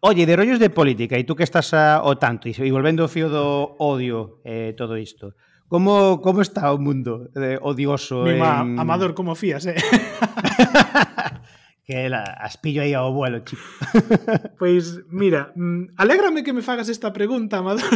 [0.00, 3.08] Oye, de rollos de política, e tú que estás a, o tanto, e volvendo ao
[3.08, 5.32] fío do odio eh, todo isto,
[5.74, 8.22] Como, como está o mundo de odioso?
[8.22, 8.78] Mima, en...
[8.78, 9.74] Amador, como fías, eh?
[11.84, 13.66] que la, as pillo aí ao vuelo, chico.
[14.62, 17.90] pois, mira, mm, alégrame que me fagas esta pregunta, Amador.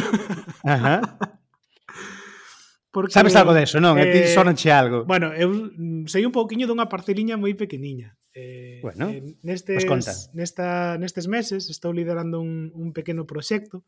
[0.67, 1.07] Ajá.
[2.91, 3.95] Porque, Sabes algo deso, non?
[3.95, 5.07] Eh, a ti eh, sonanche algo.
[5.07, 8.19] Bueno, eu mm, sei un pouquiño dunha parceliña moi pequeniña.
[8.35, 9.87] Eh, bueno, eh, nestes,
[10.35, 13.87] nesta, nestes meses estou liderando un, un pequeno proxecto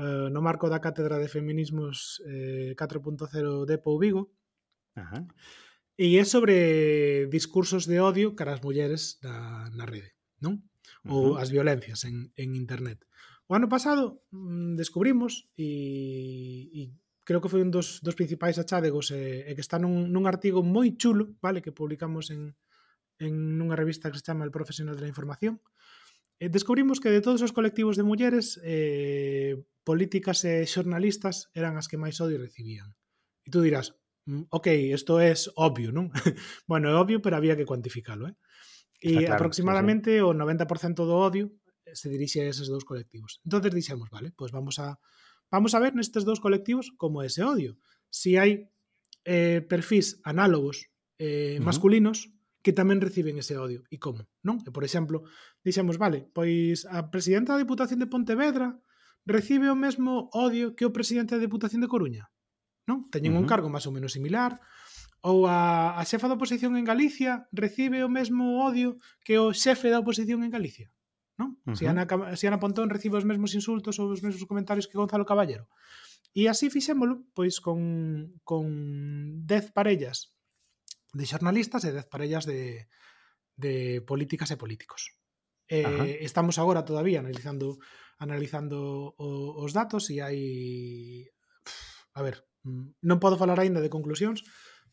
[0.00, 4.32] eh, no marco da Cátedra de Feminismos eh, 4.0 de Pou Vigo.
[4.96, 5.28] Ajá.
[6.00, 10.64] E é sobre discursos de odio cara as mulleres na, na rede, non?
[11.04, 11.42] Ou uh -huh.
[11.44, 13.04] as violencias en, en internet.
[13.44, 16.80] O ano pasado mm, descubrimos e, e
[17.28, 20.64] creo que foi un dos, dos principais achádegos e, e que está nun, nun artigo
[20.64, 22.56] moi chulo, vale, que publicamos en,
[23.20, 25.60] en nunha revista que se chama El Profesional de la Información,
[26.40, 29.60] eh, descubrimos que de todos os colectivos de mulleres eh,
[29.90, 32.94] políticas e xornalistas eran as que máis odio recibían.
[33.42, 33.98] E tú dirás,
[34.30, 36.14] mm, ok, isto é es obvio, non?
[36.70, 38.38] bueno, é obvio, pero había que cuantificalo, eh?
[39.02, 40.22] E claro, aproximadamente sí, sí.
[40.22, 41.50] o 90% do odio
[41.90, 43.42] se dirixe a eses dous colectivos.
[43.42, 45.02] Entonces dixemos, vale, pois pues vamos a
[45.50, 47.74] vamos a ver nestes dous colectivos como é ese odio.
[48.14, 48.70] Si hai
[49.26, 50.86] eh, perfis análogos
[51.18, 51.66] eh, uh -huh.
[51.66, 52.30] masculinos
[52.62, 53.82] que tamén reciben ese odio.
[53.90, 54.22] E como?
[54.46, 54.62] Non?
[54.62, 55.26] E, por exemplo,
[55.66, 58.78] dixemos, vale, pois a presidenta da Diputación de Pontevedra
[59.26, 62.30] recibe o mesmo odio que o presidente da Deputación de Coruña.
[62.88, 63.08] Non?
[63.12, 63.42] Teñen uh -huh.
[63.44, 64.58] un cargo máis ou menos similar,
[65.20, 69.92] ou a, a xefa da oposición en Galicia recibe o mesmo odio que o xefe
[69.92, 70.88] da oposición en Galicia.
[71.36, 71.60] Non?
[71.64, 71.76] Uh -huh.
[71.76, 72.04] si, Ana,
[72.36, 75.68] si Ana Pontón recibe os mesmos insultos ou os mesmos comentarios que Gonzalo Caballero.
[76.32, 77.80] E así fixémolo pois con,
[78.46, 78.64] con
[79.44, 80.32] 10 parellas
[81.12, 82.86] de xornalistas e 10 parellas de,
[83.58, 85.18] de políticas e políticos.
[85.70, 87.78] Eh, estamos agora todavía analizando
[88.20, 90.38] analizando o, os datos e hai
[92.12, 92.44] a ver,
[93.00, 94.44] non podo falar aínda de conclusións,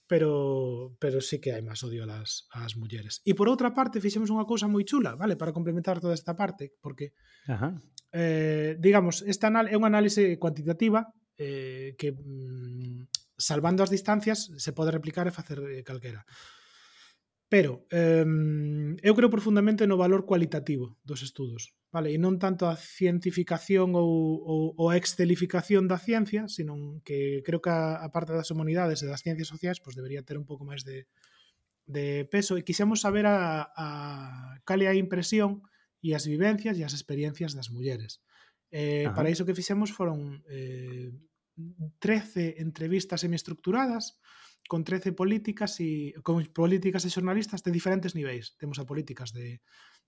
[0.07, 3.19] pero pero sí que hai máis odio ás, ás mulleres.
[3.27, 6.71] E por outra parte, fixemos unha cousa moi chula, vale, para complementar toda esta parte,
[6.79, 7.11] porque
[7.51, 7.75] Ajá.
[8.13, 14.71] Eh, digamos, esta anal é unha análise cuantitativa eh, que mm, salvando as distancias se
[14.71, 16.23] pode replicar e facer eh, calquera.
[17.47, 18.27] Pero eh,
[18.99, 22.11] eu creo profundamente no valor cualitativo dos estudos, vale?
[22.11, 27.63] E non tanto a cientificación ou, ou, ou a excelificación da ciencia, sino que creo
[27.63, 30.67] que a, a parte das humanidades e das ciencias sociais pois debería ter un pouco
[30.67, 31.07] máis de,
[31.87, 33.87] de peso e quixemos saber a, a
[34.67, 35.63] cal é a impresión
[36.03, 38.19] e as vivencias e as experiencias das mulleres.
[38.75, 39.15] Eh, Ajá.
[39.15, 41.15] para iso que fixemos foron eh,
[42.03, 44.19] 13 entrevistas semiestructuradas,
[44.67, 48.53] con 13 políticas e con políticas e xornalistas de diferentes niveis.
[48.59, 49.63] Temos a políticas de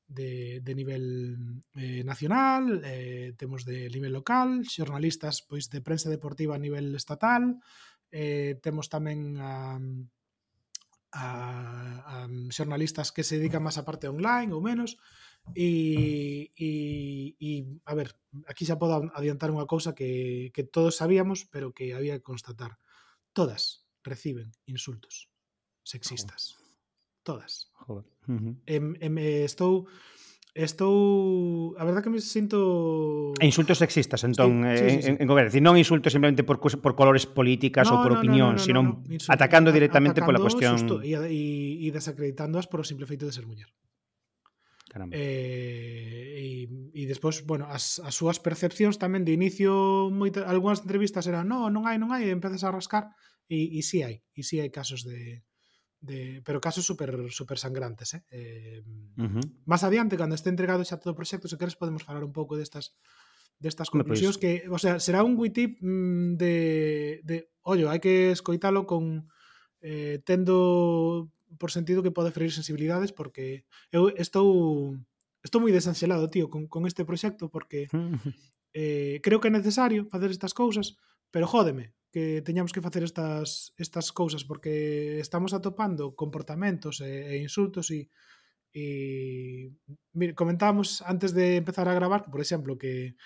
[0.10, 6.64] de, de nivel eh, nacional, eh, de nivel local, xornalistas pois de prensa deportiva a
[6.64, 7.62] nivel estatal,
[8.10, 9.78] eh, temos tamén a,
[11.14, 11.26] a,
[12.10, 12.28] a
[13.14, 14.98] que se dedican máis a parte online ou menos,
[15.54, 16.70] e, e,
[17.38, 17.50] e
[17.86, 18.18] a ver,
[18.50, 22.82] aquí xa podo adiantar unha cousa que, que todos sabíamos, pero que había que constatar.
[23.30, 25.30] Todas reciben insultos
[25.86, 26.58] sexistas.
[26.58, 26.70] Joder.
[27.24, 27.54] Todas.
[27.86, 28.06] Joder.
[28.28, 28.56] Uh -huh.
[28.66, 29.14] em, em,
[29.46, 29.86] estou
[30.56, 35.10] Estou, a verdade que me sinto e insultos sexistas, entón, sí, eh, sí, sí, sí.
[35.14, 38.58] en, en goberno, non insultos simplemente por por colores políticas no, ou por no, opinións,
[38.58, 39.30] no, no, sino no, no.
[39.30, 43.70] Atacando directamente pola cuestión e desacreditándoas por o simple feito de ser muller.
[44.90, 45.14] Caramba.
[45.14, 51.30] Eh, e, e despois, bueno, as, as súas percepcións tamén de inicio moita, algunhas entrevistas
[51.30, 53.14] eran, "No, non hai, non hai", e empezas a rascar
[53.50, 55.42] E, e si hai, e si hai casos de,
[56.00, 58.24] de pero casos super super sangrantes, eh?
[58.32, 58.82] eh
[59.18, 59.46] uh -huh.
[59.66, 62.56] Más adiante cando este entregado xa todo o proxecto, se queres podemos falar un pouco
[62.56, 62.94] destas
[63.60, 66.56] destas conclusións que, o sea, será un witip mm, de
[67.28, 69.28] de ollo, hai que escoitalo con
[69.82, 74.96] eh, tendo por sentido que pode ferir sensibilidades porque eu estou
[75.44, 77.92] estou moi desanxelado, tío, con, con este proxecto porque
[78.74, 80.96] eh, creo que é necesario facer estas cousas,
[81.32, 87.42] pero jódeme, que teñamos que facer estas estas cousas porque estamos atopando comportamentos e, e
[87.42, 88.10] insultos e
[88.70, 89.74] e
[90.14, 93.18] mire, comentábamos antes de empezar a gravar que, por exemplo, que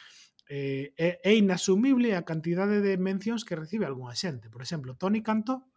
[0.48, 4.48] eh, é, é inasumible a cantidade de mencións que recibe algunha xente.
[4.48, 5.68] Por exemplo, Tony Cantó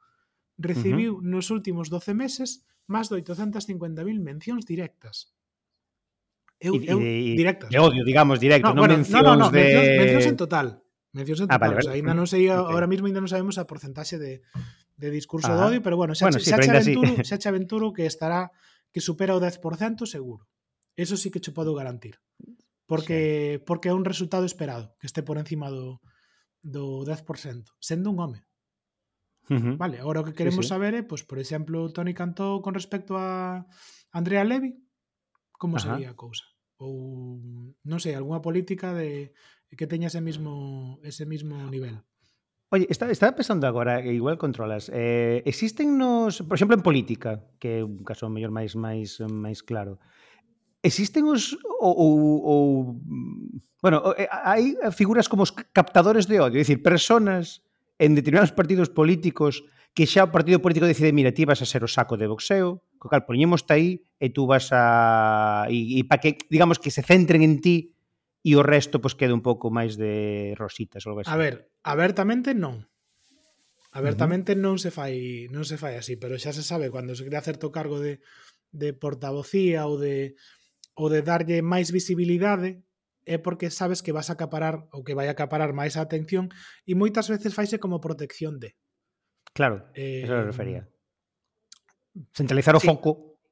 [0.59, 1.27] recibiu uh -huh.
[1.27, 5.35] nos últimos 12 meses máis de 850.000 mencións directas.
[6.62, 7.69] Eu, eu, directas.
[7.69, 9.66] De odio, digamos, directo, no, non bueno, mencións no, no, no, de...
[9.66, 10.66] Mencións, mencións en total.
[11.16, 11.96] Mencións en ah, vale, vale.
[11.96, 12.52] Ainda non sei, okay.
[12.52, 14.44] ahora mismo ainda non sabemos a porcentaxe de,
[15.00, 15.57] de discurso ah.
[15.57, 17.24] de odio, pero bueno, xa, bueno, xa, sí, xa, xa, aventuro, sí.
[17.40, 18.52] xa aventuro que estará
[18.92, 20.44] que supera o 10% seguro.
[20.92, 22.20] Eso sí que che podo garantir.
[22.85, 23.64] Porque sí.
[23.64, 26.05] porque é un resultado esperado, que este por encima do
[26.61, 28.40] do 10%, sendo un home.
[29.48, 29.76] Uh -huh.
[29.79, 30.74] Vale, agora o que queremos sí, sí.
[30.74, 33.64] saber é, pois, pues, por exemplo, Tony Cantó con respecto a
[34.11, 34.74] Andrea Levy,
[35.57, 35.94] como Ajá.
[35.94, 36.44] sería a cousa?
[36.76, 37.40] Ou
[37.87, 39.33] non sei, algunha política de
[39.74, 41.98] que teña ese mismo ese mismo nivel.
[42.70, 44.90] Oye, está, está pensando agora, igual controlas.
[44.92, 49.62] Eh, existen nos, por exemplo, en política, que é un caso mellor máis máis máis
[49.62, 50.02] claro.
[50.83, 52.62] Existen os ou, ou, ou
[53.79, 57.62] bueno, eh, hai figuras como os captadores de odio, é dicir, personas
[58.02, 59.62] en determinados partidos políticos
[59.96, 62.85] que xa o partido político decide, mira, ti vas a ser o saco de boxeo,
[63.00, 65.64] co cal poñemos aí e tú vas a...
[65.72, 67.95] E, e para que, digamos, que se centren en ti
[68.46, 71.32] e o resto pois queda un pouco máis de rositas ou algo así.
[71.35, 72.87] A ver, abertamente non.
[73.90, 74.64] Abertamente uh -huh.
[74.70, 77.74] non se fai, non se fai así, pero xa se sabe cando se crea certo
[77.74, 78.22] cargo de
[78.70, 80.38] de portavocía ou de
[80.94, 82.87] ou de darlle máis visibilidade
[83.26, 86.46] é porque sabes que vas a acaparar ou que vai a acaparar máis a atención
[86.87, 88.78] e moitas veces faise como protección de.
[89.50, 90.82] Claro, eh, eso me eh, refería.
[92.30, 92.87] Centralizar o sí.
[92.87, 93.42] foco.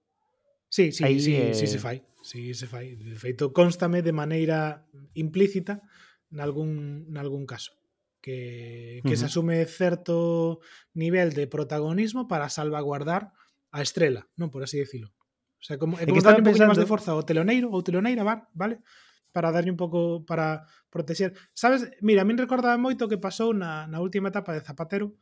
[0.71, 1.55] Sí, sí, Aí, sí, eh...
[1.55, 2.07] sí se fai.
[2.25, 5.85] Si se fai, de feito, constame de maneira implícita
[6.33, 7.77] nalgún, nalgún caso
[8.25, 9.21] que, que uh -huh.
[9.21, 10.61] se asume certo
[10.97, 13.37] nivel de protagonismo para salvaguardar
[13.69, 15.13] a estrela, non por así decirlo.
[15.61, 16.73] O sea, como, é como que un poquito pensando...
[16.73, 18.81] máis de forza ao teloneiro ou teloneira, vale?
[19.29, 21.37] Para darlle un pouco, para protexer.
[21.53, 25.21] Sabes, mira, a min recordaba moito o que pasou na, na última etapa de Zapatero,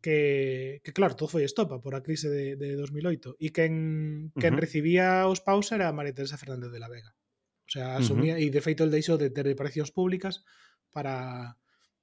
[0.00, 4.52] que, que claro, todo foi estopa por a crise de, de 2008 e quen, quen
[4.52, 4.64] uh -huh.
[4.64, 7.12] recibía os paus era María Teresa Fernández de la Vega
[7.70, 8.50] o sea, asumía, uh -huh.
[8.50, 10.42] e de feito el deixo de ter declaracións públicas
[10.90, 11.54] para,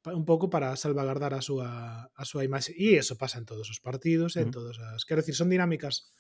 [0.08, 1.70] un pouco para salvagardar a súa
[2.08, 4.44] a súa imaxe e eso pasa en todos os partidos, uh -huh.
[4.48, 6.16] en todas as, quero decir, son dinámicas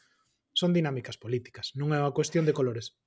[0.52, 2.98] son dinámicas políticas, non é unha cuestión de colores.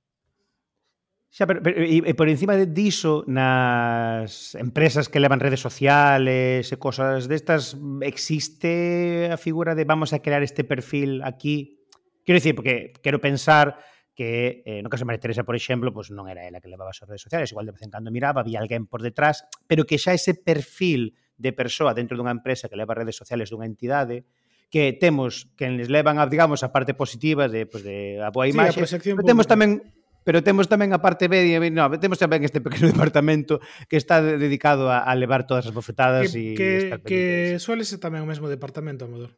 [1.31, 6.67] Xa, pero, pero, e, e por encima de diso nas empresas que levan redes sociales
[6.67, 11.87] e cosas destas existe a figura de vamos a crear este perfil aquí?
[12.27, 13.79] Quero dicir, porque quero pensar
[14.11, 16.91] que eh, no caso de María Teresa, por exemplo, pues non era ela que levaba
[16.91, 19.95] as redes sociales, igual de vez en cando miraba, había alguén por detrás, pero que
[19.95, 24.27] xa ese perfil de persoa dentro dunha empresa que leva redes sociales dunha entidade,
[24.67, 28.51] que temos que les levan a, digamos, a parte positiva de, pues, de a boa
[28.51, 29.79] imaxe, sí, a pero temos tamén
[30.23, 33.57] Pero temos tamén a parte B, no, temos tamén este pequeno departamento
[33.89, 36.69] que está dedicado a, a levar todas as bofetadas que, e que,
[37.01, 37.21] que
[37.57, 39.33] suele ser tamén o mesmo departamento, Amador.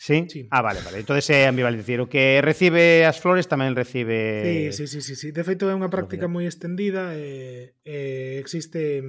[0.00, 0.24] ¿Sí?
[0.28, 0.48] ¿Sí?
[0.50, 1.00] Ah, vale, vale.
[1.00, 1.84] Entonces é ambivalente.
[2.00, 4.72] O que recibe as flores tamén recibe...
[4.72, 5.00] Sí, sí, sí.
[5.04, 5.28] sí, sí.
[5.28, 7.12] De feito, é unha práctica moi extendida.
[7.12, 9.04] Eh, eh, existe...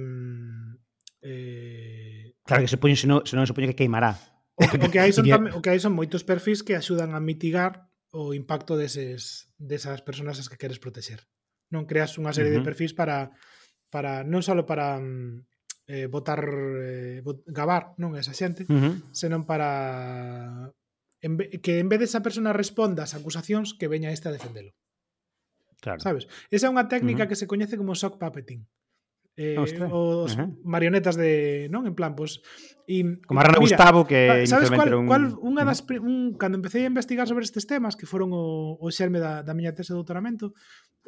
[1.24, 2.36] Eh...
[2.44, 4.20] Claro que se poñen, se non se poñen que queimará.
[4.60, 7.24] O, o, que hai son tamén, o que hai son moitos perfis que axudan a
[7.24, 11.24] mitigar o impacto deses, desas persoas as que queres protexer.
[11.72, 12.64] Non creas unha serie uh -huh.
[12.64, 13.32] de perfis para
[13.88, 15.48] para non só para mm,
[15.88, 18.94] eh, botar eh, bot, gabar non esa xente, uh -huh.
[19.16, 20.68] senón para
[21.24, 24.76] en, que en vez de esa persona responda as acusacións que veña este a defendelo.
[25.80, 25.98] Claro.
[25.98, 26.28] Sabes?
[26.52, 27.30] Esa é unha técnica uh -huh.
[27.32, 28.68] que se coñece como sock puppeting.
[29.34, 30.60] Eh, ah, os uh -huh.
[30.60, 35.06] marionetas de, non, en plan, pois pues, Como a Rana Gustavo que sabes cual, un...
[35.06, 38.86] cual unha das un cando empecé a investigar sobre estes temas que foron o, o
[38.92, 40.52] xerme da, da miña tese de doutoramento,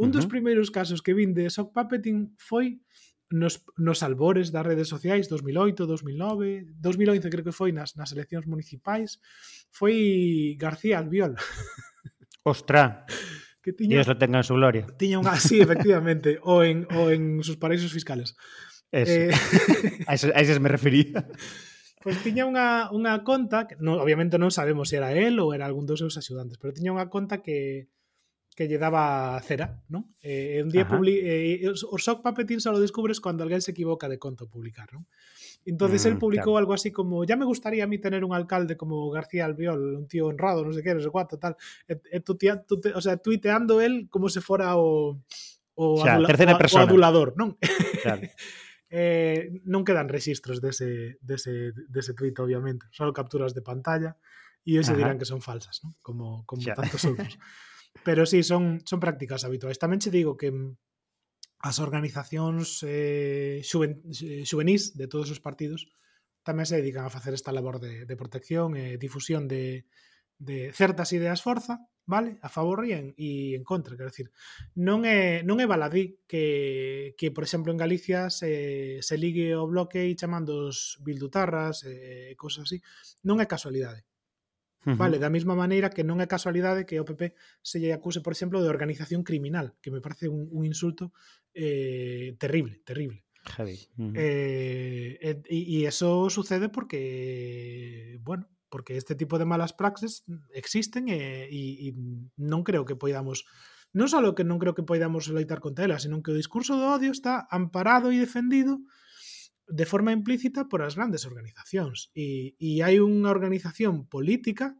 [0.00, 0.14] un uh -huh.
[0.16, 2.80] dos primeiros casos que vin de sock puppeting foi
[3.28, 8.46] nos, nos albores das redes sociais 2008, 2009, 2011 creo que foi nas, nas eleccións
[8.46, 9.20] municipais
[9.68, 11.34] foi García Albiol.
[12.48, 13.04] Ostra.
[13.64, 14.84] Que tiña Dios lo tenga en su gloria.
[15.00, 18.36] tiña unha así efectivamente o en o en sus paraísos fiscales.
[18.92, 19.32] Ese.
[19.32, 19.34] Eh,
[20.06, 21.24] A, eses, a eses me refería.
[22.04, 25.64] Pois tiña unha, unha conta, que non, obviamente non sabemos se era el ou era
[25.64, 27.88] algún dos seus axudantes, pero tiña unha conta que
[28.54, 30.14] que lle daba cera, non?
[30.22, 34.06] Eh, un día publi eh, os sock puppeting só lo descubres cando alguén se equivoca
[34.06, 35.10] de conta publicar, non?
[35.66, 36.58] Entonces Mm, él publicou claro.
[36.58, 40.08] algo así como ya me gustaría a mí tener un alcalde como García Albiol, un
[40.08, 41.56] tío honrado, no sé qué, no sé cuánto, tal.
[41.88, 45.18] E, e tutea, tute, o sea, tuiteando él como se fora o
[45.74, 46.84] o, o, persona.
[46.84, 47.58] o adulador, non?
[48.04, 48.22] Claro.
[48.94, 52.86] eh, non quedan registros dese, dese, dese tweet, obviamente.
[52.94, 54.14] Solo capturas de pantalla
[54.62, 55.00] e ese Ajá.
[55.02, 55.98] dirán que son falsas, ¿no?
[56.00, 57.34] como, como tantos outros.
[58.06, 59.78] Pero sí, son, son prácticas habituais.
[59.82, 60.50] Tamén che digo que
[61.64, 65.88] as organizacións eh, xuven, eh, xuvenís de todos os partidos
[66.44, 69.88] tamén se dedican a facer esta labor de, de protección e eh, difusión de,
[70.36, 72.36] de certas ideas forza, vale?
[72.44, 74.28] A favor e en, e en contra, quero decir,
[74.76, 79.64] non é non é baladí que, que por exemplo en Galicia se, se ligue o
[79.64, 82.84] bloque e chamando os bildutarras e eh, cousas así,
[83.24, 84.04] non é casualidade.
[84.86, 84.96] Uh.
[84.96, 87.32] Vale, da mesma maneira que non é casualidade que o PP
[87.64, 91.12] se lle acuse, por exemplo, de organización criminal, que me parece un, un insulto
[91.56, 93.24] eh, terrible, terrible.
[93.44, 93.76] Javi.
[93.96, 94.12] Uh -huh.
[94.16, 101.08] eh, eh e, e eso sucede porque, bueno, porque este tipo de malas praxes existen
[101.08, 101.88] e, e, e
[102.40, 103.46] non creo que poidamos
[103.94, 106.90] non só que non creo que poidamos loitar contra elas, senón que o discurso do
[106.90, 108.82] odio está amparado e defendido
[109.68, 112.12] de forma implícita por as grandes organizacións.
[112.12, 114.76] E, e hai unha organización política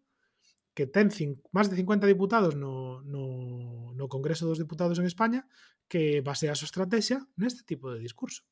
[0.74, 1.08] que ten
[1.54, 5.46] máis de 50 diputados no, no, no Congreso dos Diputados en España
[5.86, 8.42] que basea a súa estrategia neste tipo de discurso.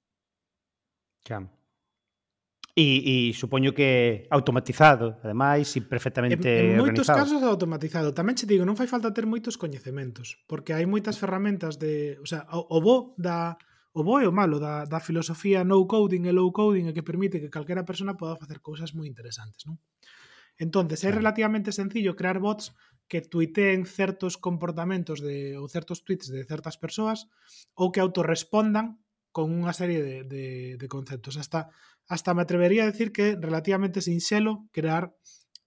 [1.27, 1.51] Xa.
[2.73, 7.21] E, e supoño que automatizado, ademais, e perfectamente en, en moitos organizado.
[7.21, 8.16] casos automatizado.
[8.16, 12.25] Tamén che digo, non fai falta ter moitos coñecementos, porque hai moitas ferramentas de, o
[12.25, 13.61] sea, o, o bo da
[13.93, 17.05] o bo e o malo da, da filosofía no coding e low coding é que
[17.05, 19.76] permite que calquera persona poda facer cousas moi interesantes, non?
[20.57, 22.72] Entonces, é relativamente sencillo crear bots
[23.09, 27.28] que tuiteen certos comportamentos de, ou certos tweets de certas persoas
[27.76, 29.01] ou que autorrespondan
[29.32, 30.45] con unha serie de, de,
[30.76, 31.36] de conceptos.
[31.40, 31.72] Hasta,
[32.09, 35.12] hasta me atrevería a decir que relativamente sinxelo crear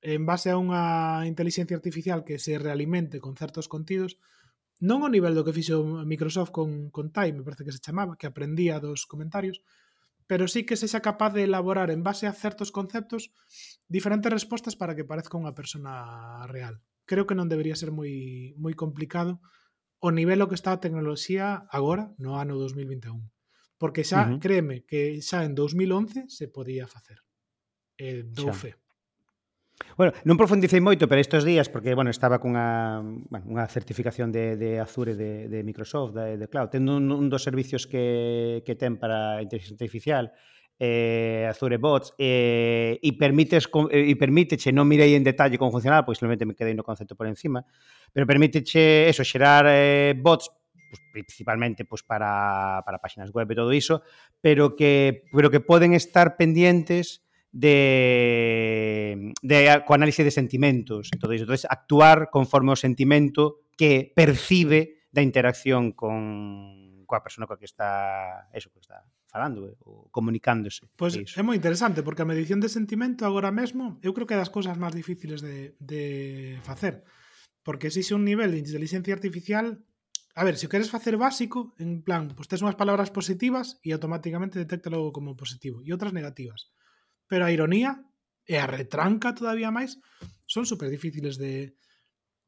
[0.05, 4.21] en base a unha inteligencia artificial que se realimente con certos contidos
[4.83, 8.19] non ao nivel do que fixo Microsoft con, con Time, me parece que se chamaba,
[8.19, 9.63] que aprendía dos comentarios,
[10.27, 13.31] pero sí que sexa capaz de elaborar en base a certos conceptos
[13.87, 16.81] diferentes respostas para que parezca unha persona real.
[17.05, 19.39] Creo que non debería ser moi moi complicado
[20.01, 23.21] o nivel o que está a tecnoloxía agora no ano 2021.
[23.77, 24.39] Porque xa, uh -huh.
[24.41, 27.21] créeme, que xa en 2011 se podía facer.
[28.01, 28.75] Eh, dou fe.
[29.97, 34.55] Bueno, non profundicei moito, pero estes días, porque bueno, estaba cunha bueno, unha certificación de,
[34.55, 38.75] de Azure de, de Microsoft, de, de Cloud, tendo un, un dos servicios que, que
[38.79, 40.31] ten para inteligencia artificial,
[40.79, 46.07] eh, Azure Bots, eh, e, permites, eh, e permíteche, non mirei en detalle como funcionaba,
[46.07, 47.63] pois simplemente me quedei no concepto por encima,
[48.11, 50.51] pero permíteche eso, xerar eh, bots
[50.87, 54.03] pues, principalmente pues, para, para páxinas web e todo iso,
[54.39, 57.24] pero que, pero que poden estar pendientes
[57.55, 61.47] de, de co análise de sentimentos e todo iso.
[61.71, 68.67] Actuar conforme o sentimento que percibe da interacción con coa persona coa que está eso
[68.75, 70.91] que está falando eh, ou comunicándose.
[70.99, 74.35] Pois pues é moi interesante porque a medición de sentimento agora mesmo eu creo que
[74.35, 77.07] é das cousas máis difíciles de, de facer
[77.63, 79.79] porque exixe un nivel de inteligencia artificial
[80.35, 83.95] A ver, se o queres facer básico, en plan, pues tes unhas palabras positivas e
[83.95, 86.75] automáticamente detecta logo como positivo e outras negativas
[87.27, 88.05] pero a ironía
[88.45, 89.97] e a retranca todavía máis
[90.45, 91.73] son super difíciles de,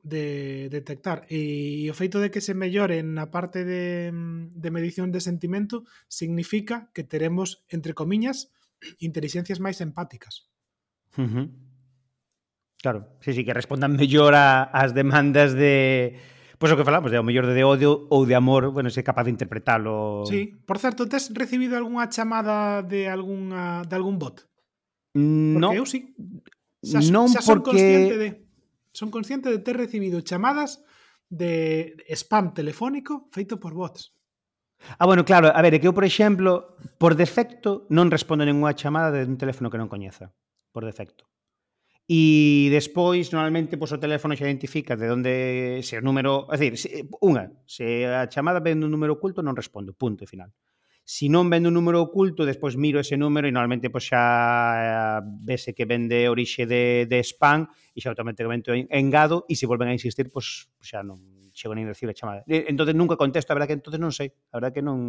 [0.08, 4.14] de detectar e o feito de que se mellore na parte de,
[4.56, 8.54] de medición de sentimento significa que teremos, entre comiñas,
[9.04, 10.48] inteligencias máis empáticas.
[11.18, 11.48] Uh -huh.
[12.78, 16.16] Claro, sí, sí, que respondan mellor a, as demandas de,
[16.62, 19.04] pois o que falamos, de o mellor de odio ou de amor, bueno, se é
[19.04, 20.24] capaz de interpretalo.
[20.30, 24.47] Sí, por certo, tes recibido algunha chamada de algunha de algún bot?
[25.18, 25.74] Mm, no.
[25.74, 26.14] Porque eu sí.
[26.86, 27.74] Xa, non xa son porque...
[27.74, 28.30] consciente de
[28.94, 30.86] son consciente de ter recibido chamadas
[31.30, 34.14] de spam telefónico feito por bots.
[35.02, 38.78] Ah, bueno, claro, a ver, é que eu, por exemplo, por defecto non respondo ninguna
[38.78, 40.30] chamada de un teléfono que non coñeza,
[40.70, 41.26] por defecto.
[42.08, 45.34] E despois, normalmente, pois, o teléfono xa identifica de onde
[45.84, 46.48] se o número...
[46.54, 46.90] É dicir, se,
[47.20, 50.54] unha, se a chamada ven un número oculto, non respondo, punto e final.
[51.08, 54.28] Si non vendo un número oculto, despois miro ese número e normalmente pois, xa
[54.76, 57.64] eh, vese que vende orixe de, de spam
[57.96, 61.88] e xa automáticamente engado e se volven a insistir, pois, pois xa non chego nin
[61.88, 62.44] recibe a chamada.
[62.44, 65.00] Entonces nunca contesto, a verdad que entonces non sei, a verdad que non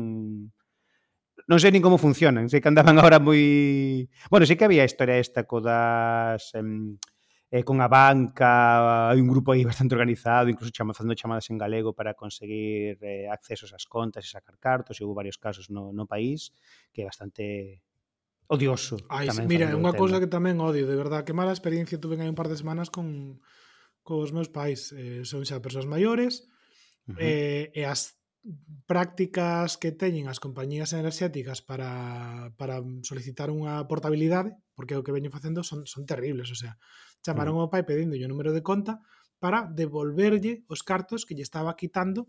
[1.51, 4.07] non sei nin como funcionan, sei que andaban agora moi...
[4.31, 6.55] Bueno, sei que había a historia esta co das...
[6.55, 6.95] Em,
[7.51, 11.57] eh, con a banca, hai un grupo aí bastante organizado, incluso chama, facendo chamadas en
[11.57, 15.93] galego para conseguir eh, accesos ás contas e sacar cartos, e houve varios casos no,
[15.93, 16.53] no país,
[16.93, 17.81] que é bastante
[18.49, 19.01] odioso.
[19.09, 22.21] Ai, tamén mira, é unha cousa que tamén odio, de verdad, que mala experiencia tuve
[22.21, 23.41] hai un par de semanas con,
[24.09, 26.49] cos meus pais, eh, son xa persoas maiores,
[27.09, 27.21] uh -huh.
[27.21, 28.17] eh, e as
[28.89, 35.29] prácticas que teñen as compañías enerxéticas para, para solicitar unha portabilidade, porque o que veño
[35.29, 36.81] facendo son, son terribles, o sea,
[37.25, 39.01] Chamaron ao pai pedindo o número de conta
[39.39, 42.27] para devolverlle os cartos que lle estaba quitando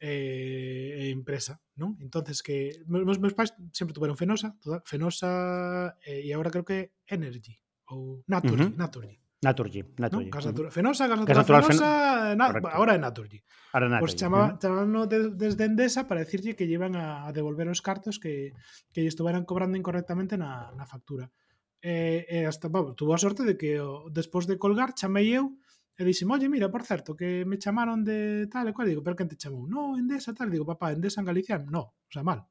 [0.00, 1.96] eh, empresa, non?
[2.00, 6.96] Entonces que meus, meus pais sempre tuveron Fenosa, toda, Fenosa eh, e agora creo que
[7.04, 7.60] Energy
[7.92, 8.80] ou Naturgy, uh -huh.
[8.80, 9.16] Naturgy.
[9.40, 10.28] Naturgy, Naturgy.
[10.28, 10.44] No, gas.
[10.44, 10.72] Uh -huh.
[10.72, 12.36] Fenosa, gas gas natural fenosa, fen...
[12.36, 12.46] na...
[12.48, 12.68] Correcto.
[12.76, 13.40] ahora é Naturgy.
[13.72, 14.04] Ahora Naturgy.
[14.04, 17.80] Pues chamaba, chamaban de, desde Endesa para decirlle que lle iban a, a devolver os
[17.80, 18.52] cartos que,
[18.92, 21.32] que lle estuveran cobrando incorrectamente na, na factura.
[21.80, 25.56] E, e hasta, bueno, tuvo a sorte de que o, despois de colgar chamei eu
[25.96, 29.16] e dixen, oye, mira, por certo, que me chamaron de tal e cual, digo, pero
[29.16, 29.68] quen te chamou?
[29.68, 32.48] No, Endesa, tal, digo, papá, Endesa en Galicia, no, o sea, mal.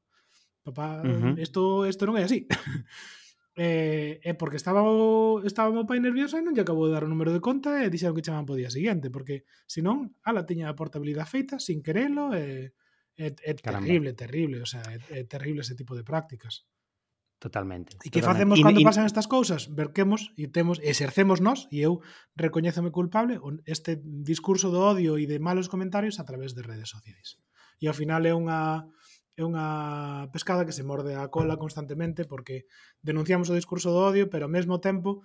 [0.62, 1.02] Papá,
[1.38, 2.06] isto uh -huh.
[2.06, 2.46] non é así.
[3.56, 7.02] eh, eh, porque estaba o, estaba o pai nervioso e non lle acabou de dar
[7.02, 10.70] o número de conta e dixeron que chaman po día seguinte, porque senón, ala, tiña
[10.70, 12.70] a portabilidade feita sin querelo e
[13.20, 16.64] é, é terrible, terrible, o sea, é, é terrible ese tipo de prácticas.
[17.40, 17.96] Totalmente.
[18.04, 18.28] E que totalmente.
[18.28, 18.86] facemos cando in...
[18.86, 19.72] pasan estas cousas?
[19.72, 22.04] Verquemos e temos exercemos nós e eu
[22.36, 27.40] recoñézome culpable este discurso do odio e de malos comentarios a través de redes sociais.
[27.80, 28.84] E ao final é unha
[29.40, 32.68] é unha pescada que se morde a cola constantemente porque
[33.00, 35.24] denunciamos o discurso do odio, pero ao mesmo tempo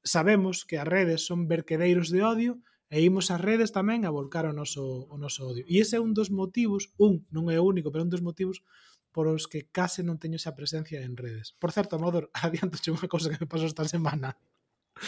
[0.00, 4.48] sabemos que as redes son verquedeiros de odio e imos as redes tamén a volcar
[4.48, 5.68] o noso, o noso odio.
[5.68, 8.64] E ese é un dos motivos, un, non é o único, pero un dos motivos
[9.10, 11.54] por os que case non teño esa presencia en redes.
[11.58, 14.38] Por certo, Amador, adiantoche unha cousa que me pasou esta semana.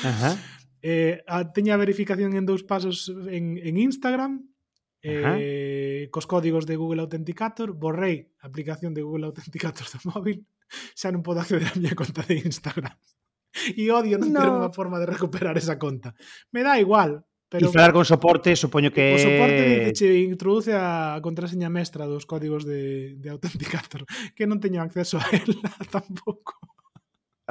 [0.03, 0.35] Ajá.
[0.83, 4.51] Eh, a, teña a verificación en dous pasos en, en Instagram,
[4.99, 5.39] Ajá.
[5.39, 10.43] eh, cos códigos de Google Authenticator, borrei a aplicación de Google Authenticator do móvil,
[10.99, 12.99] xa non podo acceder á miña conta de Instagram.
[13.79, 14.43] E odio non no.
[14.43, 16.19] ter unha forma de recuperar esa conta.
[16.51, 17.23] Me dá igual,
[17.53, 19.13] Pero, e falar con soporte, supoño que...
[19.13, 24.81] O soporte che introduce a contraseña mestra dos códigos de, de Authenticator, que non teño
[24.81, 26.57] acceso a ela tampouco.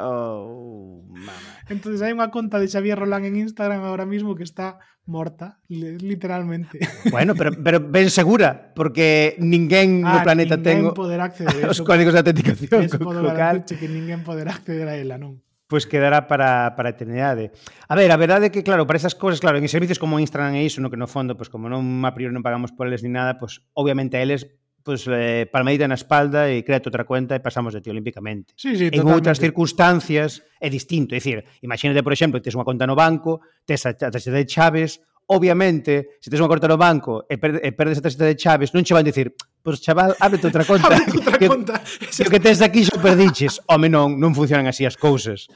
[0.01, 1.61] Oh, mama.
[1.69, 6.79] Entonces hai unha conta de Xavier Roland en Instagram ahora mismo que está morta, literalmente.
[7.11, 12.89] Bueno, pero, pero ben segura, porque ninguén ah, no planeta ten os códigos de autenticación.
[12.89, 13.67] Eso, co, local.
[13.67, 15.45] que ninguén poderá acceder a ela, non?
[15.71, 17.55] pois quedará para, para a eternidade.
[17.87, 20.59] A ver, a verdade é que, claro, para esas cousas, claro, en servicios como Instagram
[20.59, 23.07] e iso, no que no fondo, pois como non a priori non pagamos por eles
[23.07, 24.51] ni nada, pois obviamente a eles
[24.83, 28.51] pues, eh, palmadita na espalda e créate outra cuenta e pasamos de ti olímpicamente.
[28.59, 29.15] Sí, sí, en totalmente.
[29.15, 31.15] outras circunstancias é distinto.
[31.15, 34.99] É dicir, imagínate, por exemplo, tes unha conta no banco, tes a, a de chaves,
[35.31, 38.75] obviamente, se tes unha conta no banco e, per, e perdes a tarxeta de Chaves,
[38.75, 39.31] non che van dicir,
[39.63, 40.91] pois pues, chaval, ábrete outra conta.
[40.91, 41.75] ábrete outra que, conta.
[41.81, 43.63] Que, que tens aquí xa perdiches.
[43.71, 45.47] Home, non, non funcionan así as cousas.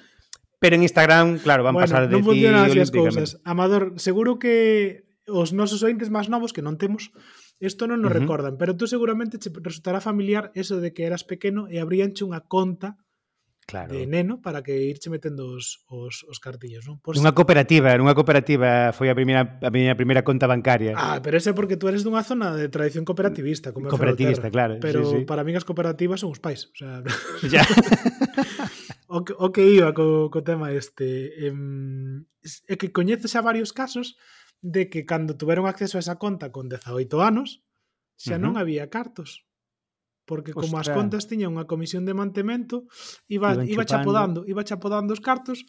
[0.64, 3.44] Pero en Instagram, claro, van bueno, pasar de non ti así as cousas.
[3.44, 7.12] Amador, seguro que os nosos ointes máis novos que non temos
[7.64, 8.28] Isto non nos uh -huh.
[8.28, 12.44] recordan, pero tú seguramente che resultará familiar eso de que eras pequeno e abríanche unha
[12.44, 13.00] conta
[13.66, 13.94] claro.
[13.94, 17.02] de neno para que irche metendo os, os, os cartillos, non?
[17.02, 20.94] Pois, nunha cooperativa, nunha cooperativa foi a primeira a miña primeira conta bancaria.
[20.96, 24.78] Ah, pero ese é porque tú eres dunha zona de tradición cooperativista, como Cooperativista, claro.
[24.80, 25.30] Pero sí, sí.
[25.30, 27.02] para min as cooperativas son os pais, o sea,
[27.54, 27.66] ya.
[29.10, 32.26] o, que, o que iba co, co tema este, em,
[32.70, 34.18] é que coñeces a varios casos
[34.66, 37.62] de que cando tuveron acceso a esa conta con 18 anos,
[38.18, 38.44] xa uh -huh.
[38.44, 39.45] non había cartos
[40.26, 40.66] porque Ostras.
[40.66, 42.90] como as contas tiña unha comisión de mantemento,
[43.30, 45.64] iba iba chapodando, iba chapodando os cartos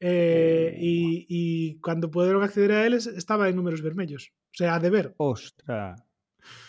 [0.00, 0.78] eh, eh.
[0.78, 0.94] e,
[1.28, 1.40] e
[1.82, 5.14] cando poderon acceder a eles estaba en números vermellos, o sea, a deber.
[5.18, 5.98] Ostra.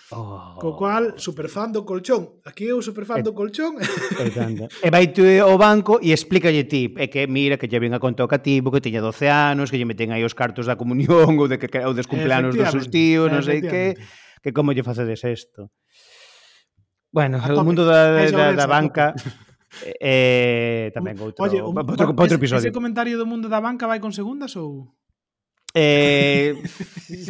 [0.09, 0.55] Oh.
[0.55, 2.39] Co cual, superfan do colchón.
[2.47, 3.75] Aquí eu superfan do colchón.
[4.85, 7.99] e vai tú ao banco e explícalle ti, é que mira que lle ven a
[7.99, 11.35] conta ao cativo, que teña 12 anos, que lle meten aí os cartos da comunión
[11.41, 13.99] ou de que ou dos cumpleanos dos seus tíos, non sei que,
[14.39, 15.75] que como lle facedes isto.
[17.11, 19.15] Bueno, ah, o mundo da, da, da banca
[19.83, 22.67] eh, eh tamén outro, Oye, un, outro, outro, outro episodio.
[22.67, 24.95] Ese comentario do mundo da banca vai con segundas ou...?
[25.77, 26.57] Eh,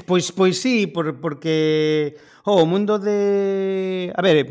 [0.07, 2.15] pois pois sí, por, porque
[2.45, 4.47] oh, o mundo de A ver,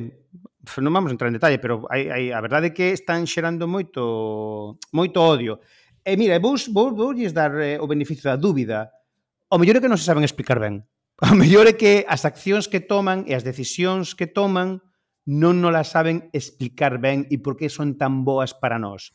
[0.83, 4.77] non vamos entrar en detalle, pero hai, hai, a verdade é que están xerando moito
[4.91, 5.63] moito odio.
[6.03, 8.91] E mira, vou, vou, vou dar eh, o beneficio da dúbida.
[9.51, 10.85] O mellor é que non se saben explicar ben.
[11.23, 14.85] O mellor é que as accións que toman e as decisións que toman
[15.27, 19.13] non nos la saben explicar ben e por que son tan boas para nós.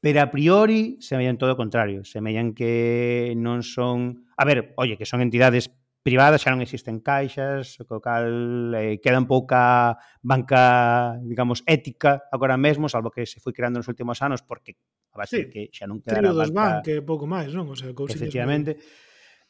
[0.00, 4.24] Pero a priori semellan todo o contrario, semellan que non son...
[4.36, 5.68] A ver, oye, que son entidades
[6.04, 8.28] privadas, xa non existen caixas, co cal
[8.76, 13.88] eh, queda un pouca banca, digamos, ética agora mesmo, salvo que se foi creando nos
[13.88, 14.76] últimos anos, porque
[15.16, 16.28] a base sí, que xa non quedara banca...
[16.28, 17.72] Trío dos banca que pouco máis, non?
[17.72, 18.76] O sea, Efectivamente.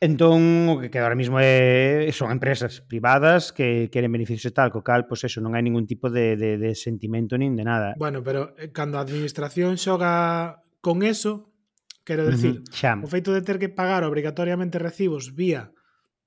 [0.05, 4.69] Entón, o que queda ahora mismo é, son empresas privadas que queren beneficios e tal,
[4.69, 7.97] co cal, pois eso, non hai ningún tipo de, de, de sentimento nin de nada.
[7.97, 11.49] Bueno, pero eh, cando a administración xoga con eso,
[12.05, 12.93] quero decir, uh -huh, xa.
[13.01, 15.73] o feito de ter que pagar obrigatoriamente recibos vía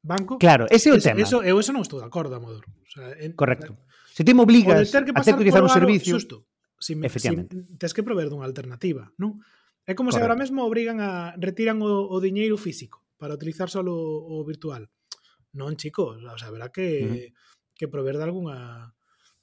[0.02, 0.42] banco...
[0.42, 1.22] Claro, ese é o eso, tema.
[1.22, 2.66] Eso, eu eso non estou de acordo, Amador.
[2.66, 3.78] O sea, en, Correcto.
[4.10, 6.18] Se ti me obligas ter que a ter que utilizar un servicio...
[6.18, 6.50] Susto,
[6.82, 7.54] si, Efectivamente.
[7.54, 9.38] Si, tens que prover dunha alternativa, non?
[9.86, 10.18] É como Correcto.
[10.18, 14.88] se agora mesmo obrigan a retiran o, o diñeiro físico para utilizar solo o virtual.
[15.58, 17.28] Non, chicos, o sea, verá que, uh -huh.
[17.74, 18.94] que prover de algunha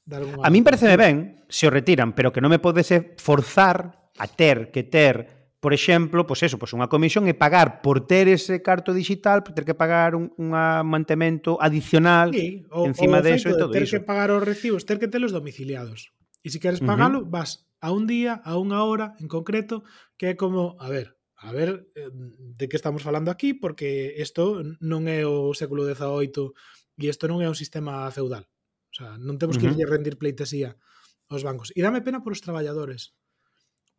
[0.05, 1.17] De algunha a min pareceme ben
[1.49, 6.29] se o retiran, pero que non me podese forzar a ter que ter por exemplo,
[6.29, 9.73] pois eso, pois unha comisión e pagar por ter ese carto digital, por ter que
[9.73, 10.53] pagar un, un
[10.85, 13.97] mantemento adicional sí, o, encima o de eso e todo ter iso.
[13.97, 16.13] Ter que pagar os recibos, ter que telos domiciliados.
[16.45, 17.33] E se queres pagalo, uh -huh.
[17.41, 19.89] vas a un día, a unha hora en concreto,
[20.21, 24.65] que é como, a ver, a ver eh, de que estamos falando aquí, porque isto
[24.81, 26.57] non é o século XVIII
[26.97, 28.49] e isto non é un sistema feudal.
[28.89, 29.77] O sea, non temos que uh -huh.
[29.77, 30.81] irlle rendir pleitesía
[31.29, 31.69] aos bancos.
[31.77, 33.13] E dame pena por os traballadores.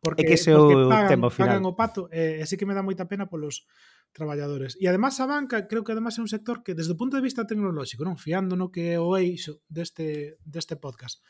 [0.02, 1.46] Porque, é que ese porque pagan, tema final.
[1.46, 3.66] pagan o pato, e eh, así que me dá moita pena polos
[4.10, 4.74] traballadores.
[4.82, 7.24] E además a banca, creo que además é un sector que desde o punto de
[7.24, 11.22] vista tecnolóxico, non fiando no que é o eixo deste, deste podcast,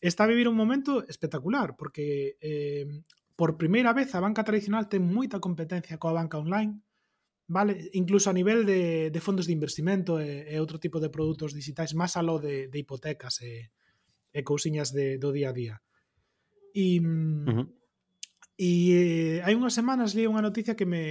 [0.00, 2.86] está a vivir un momento espectacular, porque eh,
[3.42, 6.78] por primeira vez a banca tradicional ten moita competencia coa banca online,
[7.50, 7.90] vale?
[7.90, 11.90] Incluso a nivel de, de fondos de investimento e, e outro tipo de produtos digitais
[11.90, 13.74] máis aló de, de hipotecas e,
[14.30, 15.82] e cousiñas de, do día a día.
[16.70, 17.66] E, uh -huh.
[18.62, 18.70] e
[19.42, 21.02] hai unhas semanas li unha noticia que me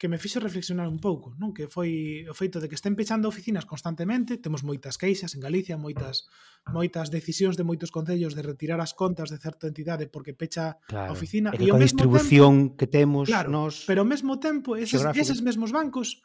[0.00, 1.52] que me fixo reflexionar un pouco, non?
[1.52, 5.76] Que foi o feito de que estén pechando oficinas constantemente, temos moitas queixas en Galicia,
[5.76, 6.24] moitas
[6.72, 11.12] moitas decisións de moitos concellos de retirar as contas de certa entidade porque pecha claro,
[11.12, 14.40] a oficina e, o ao mesmo distribución tempo, que temos claro, nos Pero ao mesmo
[14.40, 16.24] tempo eses, eses mesmos bancos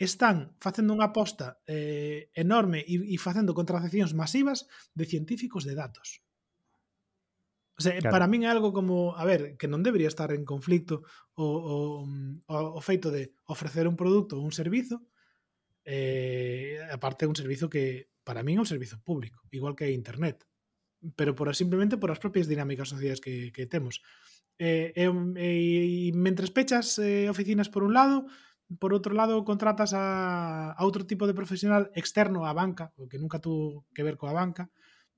[0.00, 4.64] están facendo unha aposta eh, enorme e, e facendo contratacións masivas
[4.96, 6.24] de científicos de datos.
[7.80, 8.12] O sea, eh, claro.
[8.12, 11.00] para min é algo como, a ver, que non debería estar en conflicto
[11.32, 15.00] o, o, mm, o, o feito de ofrecer un produto ou un servizo,
[15.88, 20.44] eh, aparte é un servizo que para min é un servizo público, igual que internet,
[21.16, 24.04] pero por simplemente por as propias dinámicas sociais que, que temos.
[24.60, 28.28] Eh, e, eh, eh, eh, mentres pechas eh, oficinas por un lado,
[28.76, 33.16] por outro lado contratas a, a outro tipo de profesional externo á banca, o que
[33.16, 34.68] nunca tuvo que ver coa banca,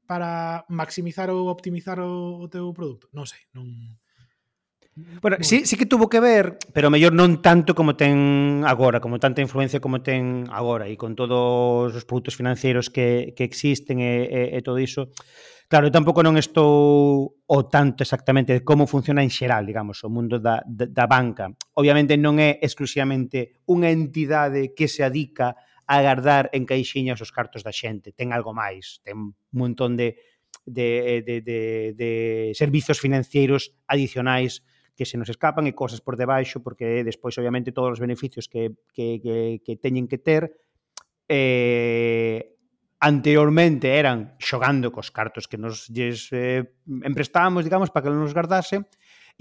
[0.07, 3.09] para maximizar ou optimizar o, o teu produto?
[3.13, 3.67] Non sei, non
[5.23, 5.45] Bueno, non...
[5.45, 9.41] sí, sí que tuvo que ver, pero mellor non tanto como ten agora, como tanta
[9.41, 14.41] influencia como ten agora e con todos os produtos financeiros que, que existen e, e,
[14.53, 15.09] e todo iso.
[15.73, 20.13] Claro, eu tampouco non estou o tanto exactamente de como funciona en xeral, digamos, o
[20.13, 21.49] mundo da, da, da banca.
[21.81, 27.63] Obviamente non é exclusivamente unha entidade que se adica a agardar en caixiñas os cartos
[27.67, 30.19] da xente, ten algo máis, ten un montón de,
[30.67, 31.61] de, de, de,
[31.97, 32.11] de
[32.55, 34.63] servizos financeiros adicionais
[34.97, 38.77] que se nos escapan e cosas por debaixo, porque despois, obviamente, todos os beneficios que,
[38.93, 40.53] que, que, que teñen que ter
[41.27, 42.53] eh,
[43.03, 48.87] anteriormente eran xogando cos cartos que nos lles, eh, emprestábamos, digamos, para que nos guardase,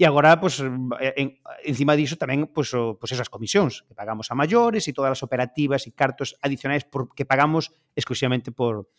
[0.02, 4.26] E agora, pues, eh, en, encima diso tamén pues, o, pues esas comisións que pagamos
[4.28, 8.90] a maiores e todas as operativas e cartos adicionais por, que pagamos exclusivamente por,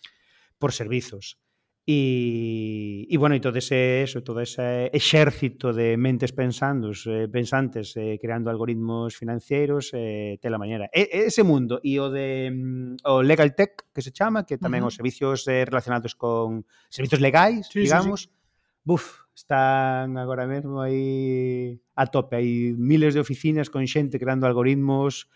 [0.55, 1.43] por servizos.
[1.83, 7.99] E, e bueno, e todo ese, eso, todo ese exército de mentes pensandos, eh, pensantes
[7.99, 10.87] eh, creando algoritmos financieros eh, tela mañera.
[10.95, 14.87] E, ese mundo e o de mm, o legal tech que se chama, que tamén
[14.87, 14.95] uh -huh.
[14.95, 18.87] os servicios eh, relacionados con servizos legais, sí, digamos, sí, sí.
[18.87, 25.29] buf, están agora mesmo aí a tope, hai miles de oficinas con xente creando algoritmos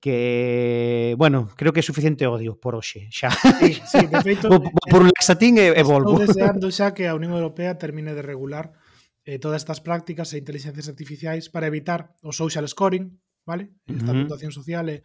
[0.00, 3.32] que, bueno, creo que é suficiente odio por hoxe, xa.
[3.32, 6.20] Sí, sí, de feito, vou, vou por un laxatín e, e volvo.
[6.20, 8.76] Estou deseando xa que a Unión Europea termine de regular
[9.24, 13.16] eh, todas estas prácticas e inteligencias artificiais para evitar o social scoring,
[13.48, 13.72] vale?
[13.88, 14.20] Esta uh -huh.
[14.24, 15.04] puntuación social e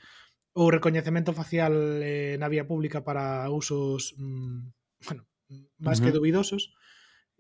[0.52, 4.60] o recoñecemento facial eh, na vía pública para usos mm,
[5.08, 5.24] bueno,
[5.80, 6.12] máis uh -huh.
[6.12, 6.76] que dubidosos.
[6.76, 6.90] Uh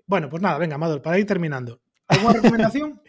[0.09, 1.81] Bueno, pues nada, venga, Amador, para ir terminando.
[2.07, 2.99] ¿Alguna recomendación?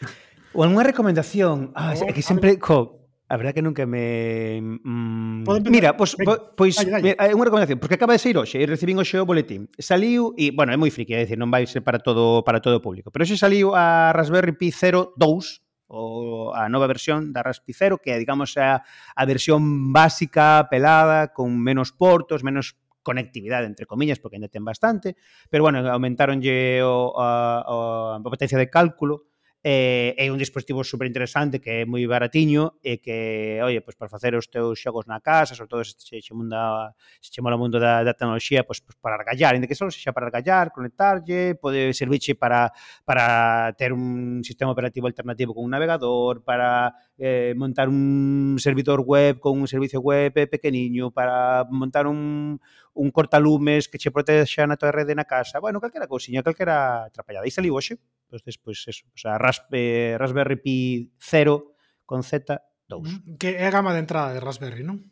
[0.52, 1.72] ¿O alguna recomendación?
[1.74, 2.58] Ah, oh, es que siempre...
[2.58, 4.60] Co, a verdad que nunca me...
[4.60, 8.68] Mm, mira, pois, pues, pois pues, é unha recomendación, porque acaba de sair hoxe e
[8.68, 9.72] recibín hoxe o boletín.
[9.80, 12.76] Saliu e, bueno, é moi friki, é dicir, non vai ser para todo para todo
[12.76, 17.40] o público, pero hoxe saliu a Raspberry Pi 0 2, o a nova versión da
[17.40, 18.84] Raspi Zero, que é, digamos, a,
[19.16, 22.76] a versión básica, pelada, con menos portos, menos
[23.06, 25.14] conectividade, entre comillas, porque ainda ten bastante,
[25.46, 29.30] pero, bueno, aumentaronlle o, a, a, a potencia de cálculo,
[29.68, 34.06] eh, é un dispositivo super interesante que é moi baratiño e que, oye, pois para
[34.06, 37.58] facer os teus xogos na casa, sobre todo se che, che, munda, se che mola
[37.58, 40.70] o mundo da, da tecnoloxía, pois, pois para argallar, ainda que só sexa para argallar,
[40.70, 42.70] conectarlle, pode servirche para,
[43.02, 49.42] para ter un sistema operativo alternativo con un navegador, para eh, montar un servidor web
[49.42, 52.60] con un servicio web pequeniño, para montar un,
[52.94, 57.46] un cortalumes que che protexa na tua rede na casa, bueno, calquera cousiña, calquera trapallada.
[57.46, 61.74] E saliu hoxe entonces pois pues, eso, o sea, Raspe, Raspberry Pi 0
[62.04, 63.38] con Z 2.
[63.38, 65.02] Que é a gama de entrada de Raspberry, non?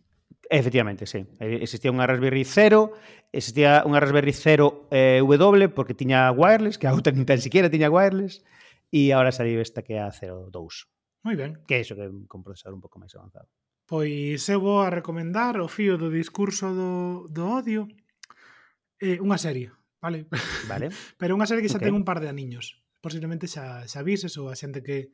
[0.51, 1.25] Efectivamente, sí.
[1.41, 2.93] Eh, existía unha Raspberry 0,
[3.33, 7.73] existía unha Raspberry 0 eh, W porque tiña wireless, que a outra nin tan siquiera
[7.73, 8.45] tiña wireless,
[8.93, 10.53] e agora saiu esta que é a 02.
[11.25, 11.65] Moi ben.
[11.65, 13.49] Que é iso que con procesador un pouco máis avanzado.
[13.89, 17.89] Pois eu vou a recomendar o fío do discurso do, do odio
[19.01, 20.29] eh, unha serie, vale?
[20.69, 20.93] Vale.
[21.21, 21.89] Pero unha serie que xa okay.
[21.89, 25.13] ten un par de aniños posiblemente xa, xa vises ou a xente que,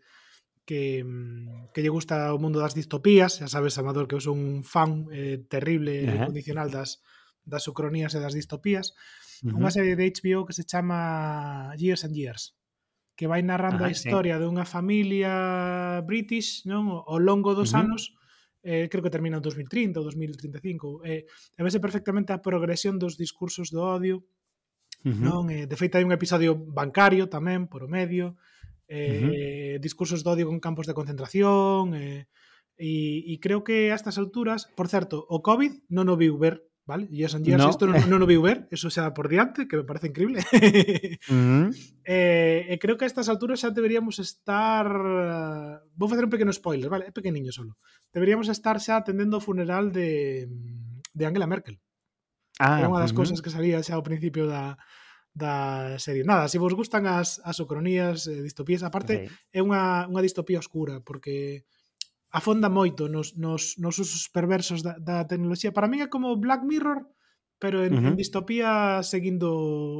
[0.62, 4.38] que, mm, que lle gusta o mundo das distopías, xa sabes, Amador, que eu son
[4.38, 6.26] un fan eh, terrible e uh -huh.
[6.30, 7.02] condicional das,
[7.42, 8.94] das ucronías e das distopías,
[9.42, 9.58] uh -huh.
[9.58, 12.54] unha serie de HBO que se chama Years and Years,
[13.18, 14.46] que vai narrando ah, a historia sí.
[14.46, 15.34] dunha familia
[16.06, 17.82] british non ao longo dos uh -huh.
[17.82, 18.14] anos,
[18.62, 23.18] eh, creo que termina en 2030 ou 2035, eh, e vese perfectamente a progresión dos
[23.18, 24.22] discursos do odio,
[25.08, 25.24] -huh.
[25.24, 25.42] non?
[25.48, 28.36] Eh, de feito, hai un episodio bancario tamén, por o medio,
[28.90, 29.80] eh, uh -huh.
[29.80, 32.28] discursos de odio con campos de concentración, eh,
[32.80, 36.64] e, e creo que a estas alturas, por certo, o COVID non o viu ver,
[36.88, 37.06] vale?
[37.12, 37.68] E as anllas, no.
[37.68, 40.40] isto non, non o viu ver, eso xa por diante, que me parece increíble.
[41.28, 41.68] uh -huh.
[42.08, 44.88] eh, e creo que a estas alturas xa deberíamos estar...
[45.92, 47.08] Vou facer un pequeno spoiler, vale?
[47.08, 47.76] É pequeniño solo.
[48.10, 50.48] Deberíamos estar xa atendendo o funeral de,
[51.12, 51.78] de Angela Merkel.
[52.58, 53.20] Ah, é unha das uh -huh.
[53.20, 54.74] cousas que salía xa ao principio da,
[55.32, 56.24] da serie.
[56.26, 59.28] Nada, se vos gustan as, as ocronías, eh, distopías, aparte, okay.
[59.54, 61.64] é unha, unha distopía oscura, porque
[62.30, 65.74] afonda moito nos, nos, nos usos perversos da, da tecnoloxía.
[65.74, 67.06] Para mí é como Black Mirror,
[67.60, 68.08] pero en, uh -huh.
[68.10, 69.52] en distopía seguindo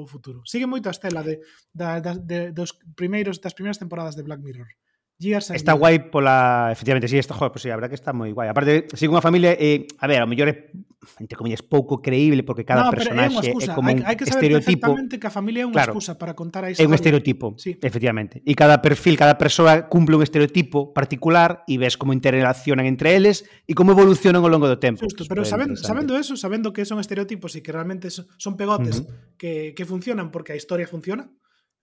[0.03, 0.42] o futuro.
[0.46, 4.42] Sigue moito a estela de, da, da, de, dos primeiros, das primeiras temporadas de Black
[4.42, 4.68] Mirror.
[5.20, 6.70] Years está guai pola...
[6.72, 8.48] Efectivamente, sí, está joder, pues sí, a verdad que está moi guai.
[8.48, 9.53] Aparte, sigo unha familia...
[9.53, 10.72] Eh, a ver, a mellor é
[11.18, 14.28] entre comillas, pouco creíble porque cada no, personaxe é, é como un hai, hai que
[14.28, 14.92] saber estereotipo.
[14.92, 16.84] que a familia é unha claro, excusa para contar a historia.
[16.84, 17.80] É un estereotipo, sí.
[17.80, 18.44] efectivamente.
[18.44, 23.48] E cada perfil, cada persoa cumple un estereotipo particular e ves como interrelacionan entre eles
[23.64, 25.01] e como evolucionan ao longo do tempo.
[25.01, 29.09] Justo, pero sabendo, sabendo eso, sabendo que son estereotipos e que realmente son pegotes uh
[29.09, 29.36] -huh.
[29.40, 31.32] que, que funcionan porque a historia funciona,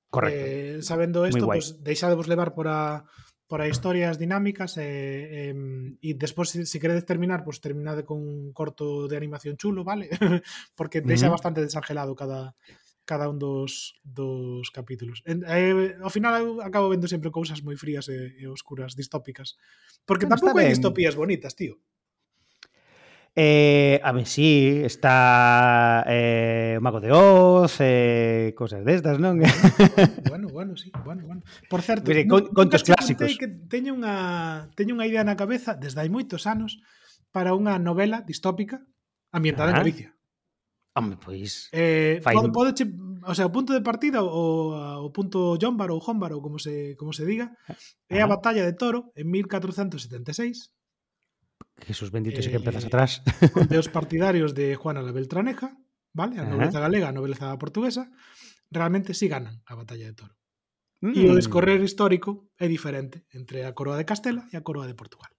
[0.09, 0.39] Correcto.
[0.39, 3.03] Eh, sabendo isto, pues, deixadevos levar por a
[3.47, 5.55] por aí historias dinámicas e, e,
[6.03, 10.11] e despois se, se queredes terminar, pues, terminade con un corto de animación chulo, vale?
[10.77, 11.35] Porque deixa uh -huh.
[11.39, 12.53] bastante desangelado cada
[13.07, 15.23] cada un dos, dos capítulos.
[15.23, 19.55] En, eh, ao final eu acabo vendo sempre cousas moi frías e, e oscuras, distópicas.
[20.03, 21.79] Porque Pero tampouco hai distopías bonitas, tío.
[23.39, 29.37] Eh, a ver, sí, está eh, Mago de Oz, eh, cosas destas, non?
[30.25, 31.45] Bueno, bueno, sí, bueno, bueno.
[31.69, 33.37] Por certo, Mire, con, contos clásicos.
[33.37, 36.81] Que teño unha, teño unha idea na cabeza desde hai moitos anos
[37.29, 38.81] para unha novela distópica
[39.29, 40.09] ambientada ah, en Galicia.
[40.97, 41.69] Home, pois...
[41.77, 44.73] Eh, podo, pode, che, o sea, o punto de partida o,
[45.05, 47.53] o punto Jónbaro ou Jónbaro, como se, como se diga,
[48.09, 50.73] é a batalla de Toro en 1476
[51.81, 53.21] Jesús bendito, eh, que empezas atrás.
[53.53, 55.77] Conteos partidarios de Juana la Beltraneja,
[56.13, 56.39] ¿vale?
[56.39, 58.09] A nobleza galega, a nobleza portuguesa,
[58.71, 60.35] realmente sí ganan a batalla de Toro.
[61.01, 61.13] Mm.
[61.13, 64.97] E o descorrer histórico é diferente entre a coroa de Castela e a coroa de
[64.97, 65.29] Portugal.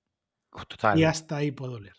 [0.55, 0.95] Oh, total.
[0.95, 1.99] E hasta aí podo ler.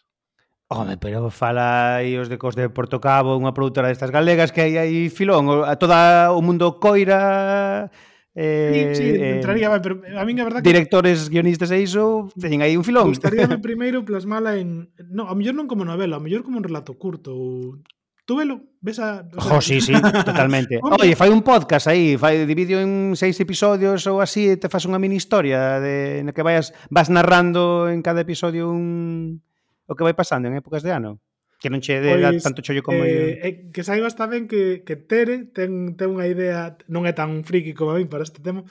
[0.72, 4.64] Home, pero fala aí os de Cos de Porto Cabo, unha produtora destas galegas que
[4.64, 7.90] hai aí filón, a toda o mundo coira
[8.36, 10.70] Eh, sí, sí, eh, eh, entraría, eh, pero a min a verdade que...
[10.70, 13.10] Directores, guionistas e iso, teñen aí un filón.
[13.10, 14.94] Gustaría primeiro plasmala en...
[15.10, 17.82] No, a mellor non como novela, a mellor como un relato curto ou
[18.30, 19.26] Tú velo, ves a...
[19.36, 19.92] O sea, oh, sí, sí,
[20.24, 20.78] totalmente.
[20.84, 24.86] Oye, fai un podcast aí, fai, dividio en seis episodios ou así, e te fas
[24.86, 29.42] unha mini historia de, na que vayas, vas narrando en cada episodio un,
[29.90, 31.18] o que vai pasando en épocas de ano
[31.60, 33.28] que non che dé pois, tanto chollo como eh, eu.
[33.44, 37.76] Eh, que saibas tamén que, que Tere ten, ten unha idea, non é tan friki
[37.76, 38.64] como a min para este tema,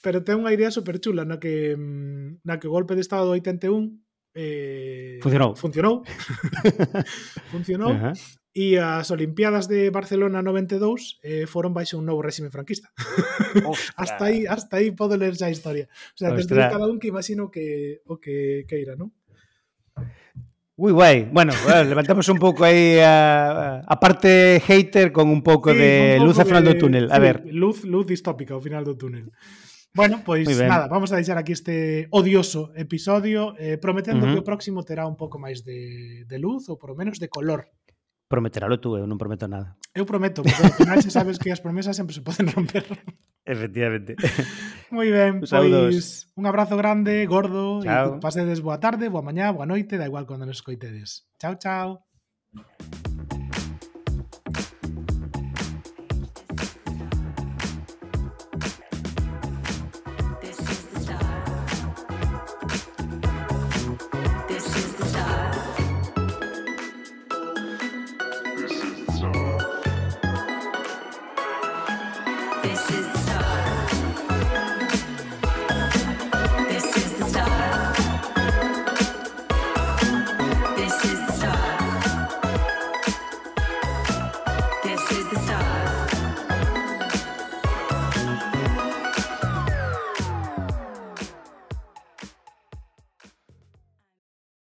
[0.00, 3.28] pero ten unha idea super chula na que, mm, na que o golpe de estado
[3.28, 3.92] do 81
[4.34, 5.52] eh, funcionou.
[5.52, 5.94] Funcionou.
[7.52, 7.92] funcionou.
[7.92, 8.16] Uh -huh.
[8.50, 12.90] E as Olimpiadas de Barcelona 92 eh, foron baixo un novo réxime franquista.
[13.94, 15.86] hasta aí hasta aí podo ler xa a historia.
[15.86, 16.50] O sea, Ostras.
[16.50, 19.14] desde cada un que imagino que o que queira, non?
[20.80, 21.28] Ui, guai.
[21.30, 26.16] Bueno, eh, levantamos un pouco aí a, a parte hater con un pouco sí, de
[26.16, 27.04] un pouco luz ao final de, do túnel.
[27.12, 27.36] A sí, ver.
[27.52, 29.28] Luz, luz distópica ao final do túnel.
[29.92, 34.40] Bueno, pois pues, nada, vamos a deixar aquí este odioso episodio eh, prometendo uh -huh.
[34.40, 37.28] que o próximo terá un pouco máis de, de luz ou por lo menos de
[37.28, 37.68] color
[38.30, 39.74] Prometeralo tú, eu non prometo nada.
[39.90, 42.86] Eu prometo, porque ao final xa sabes que as promesas sempre se poden romper.
[43.42, 44.14] Efectivamente.
[44.94, 48.14] Moi ben, pois un abrazo grande, gordo, chao.
[48.14, 51.26] e pasedes boa tarde, boa mañá, boa noite, da igual cando nos escoitedes.
[51.42, 52.06] Chao, chao.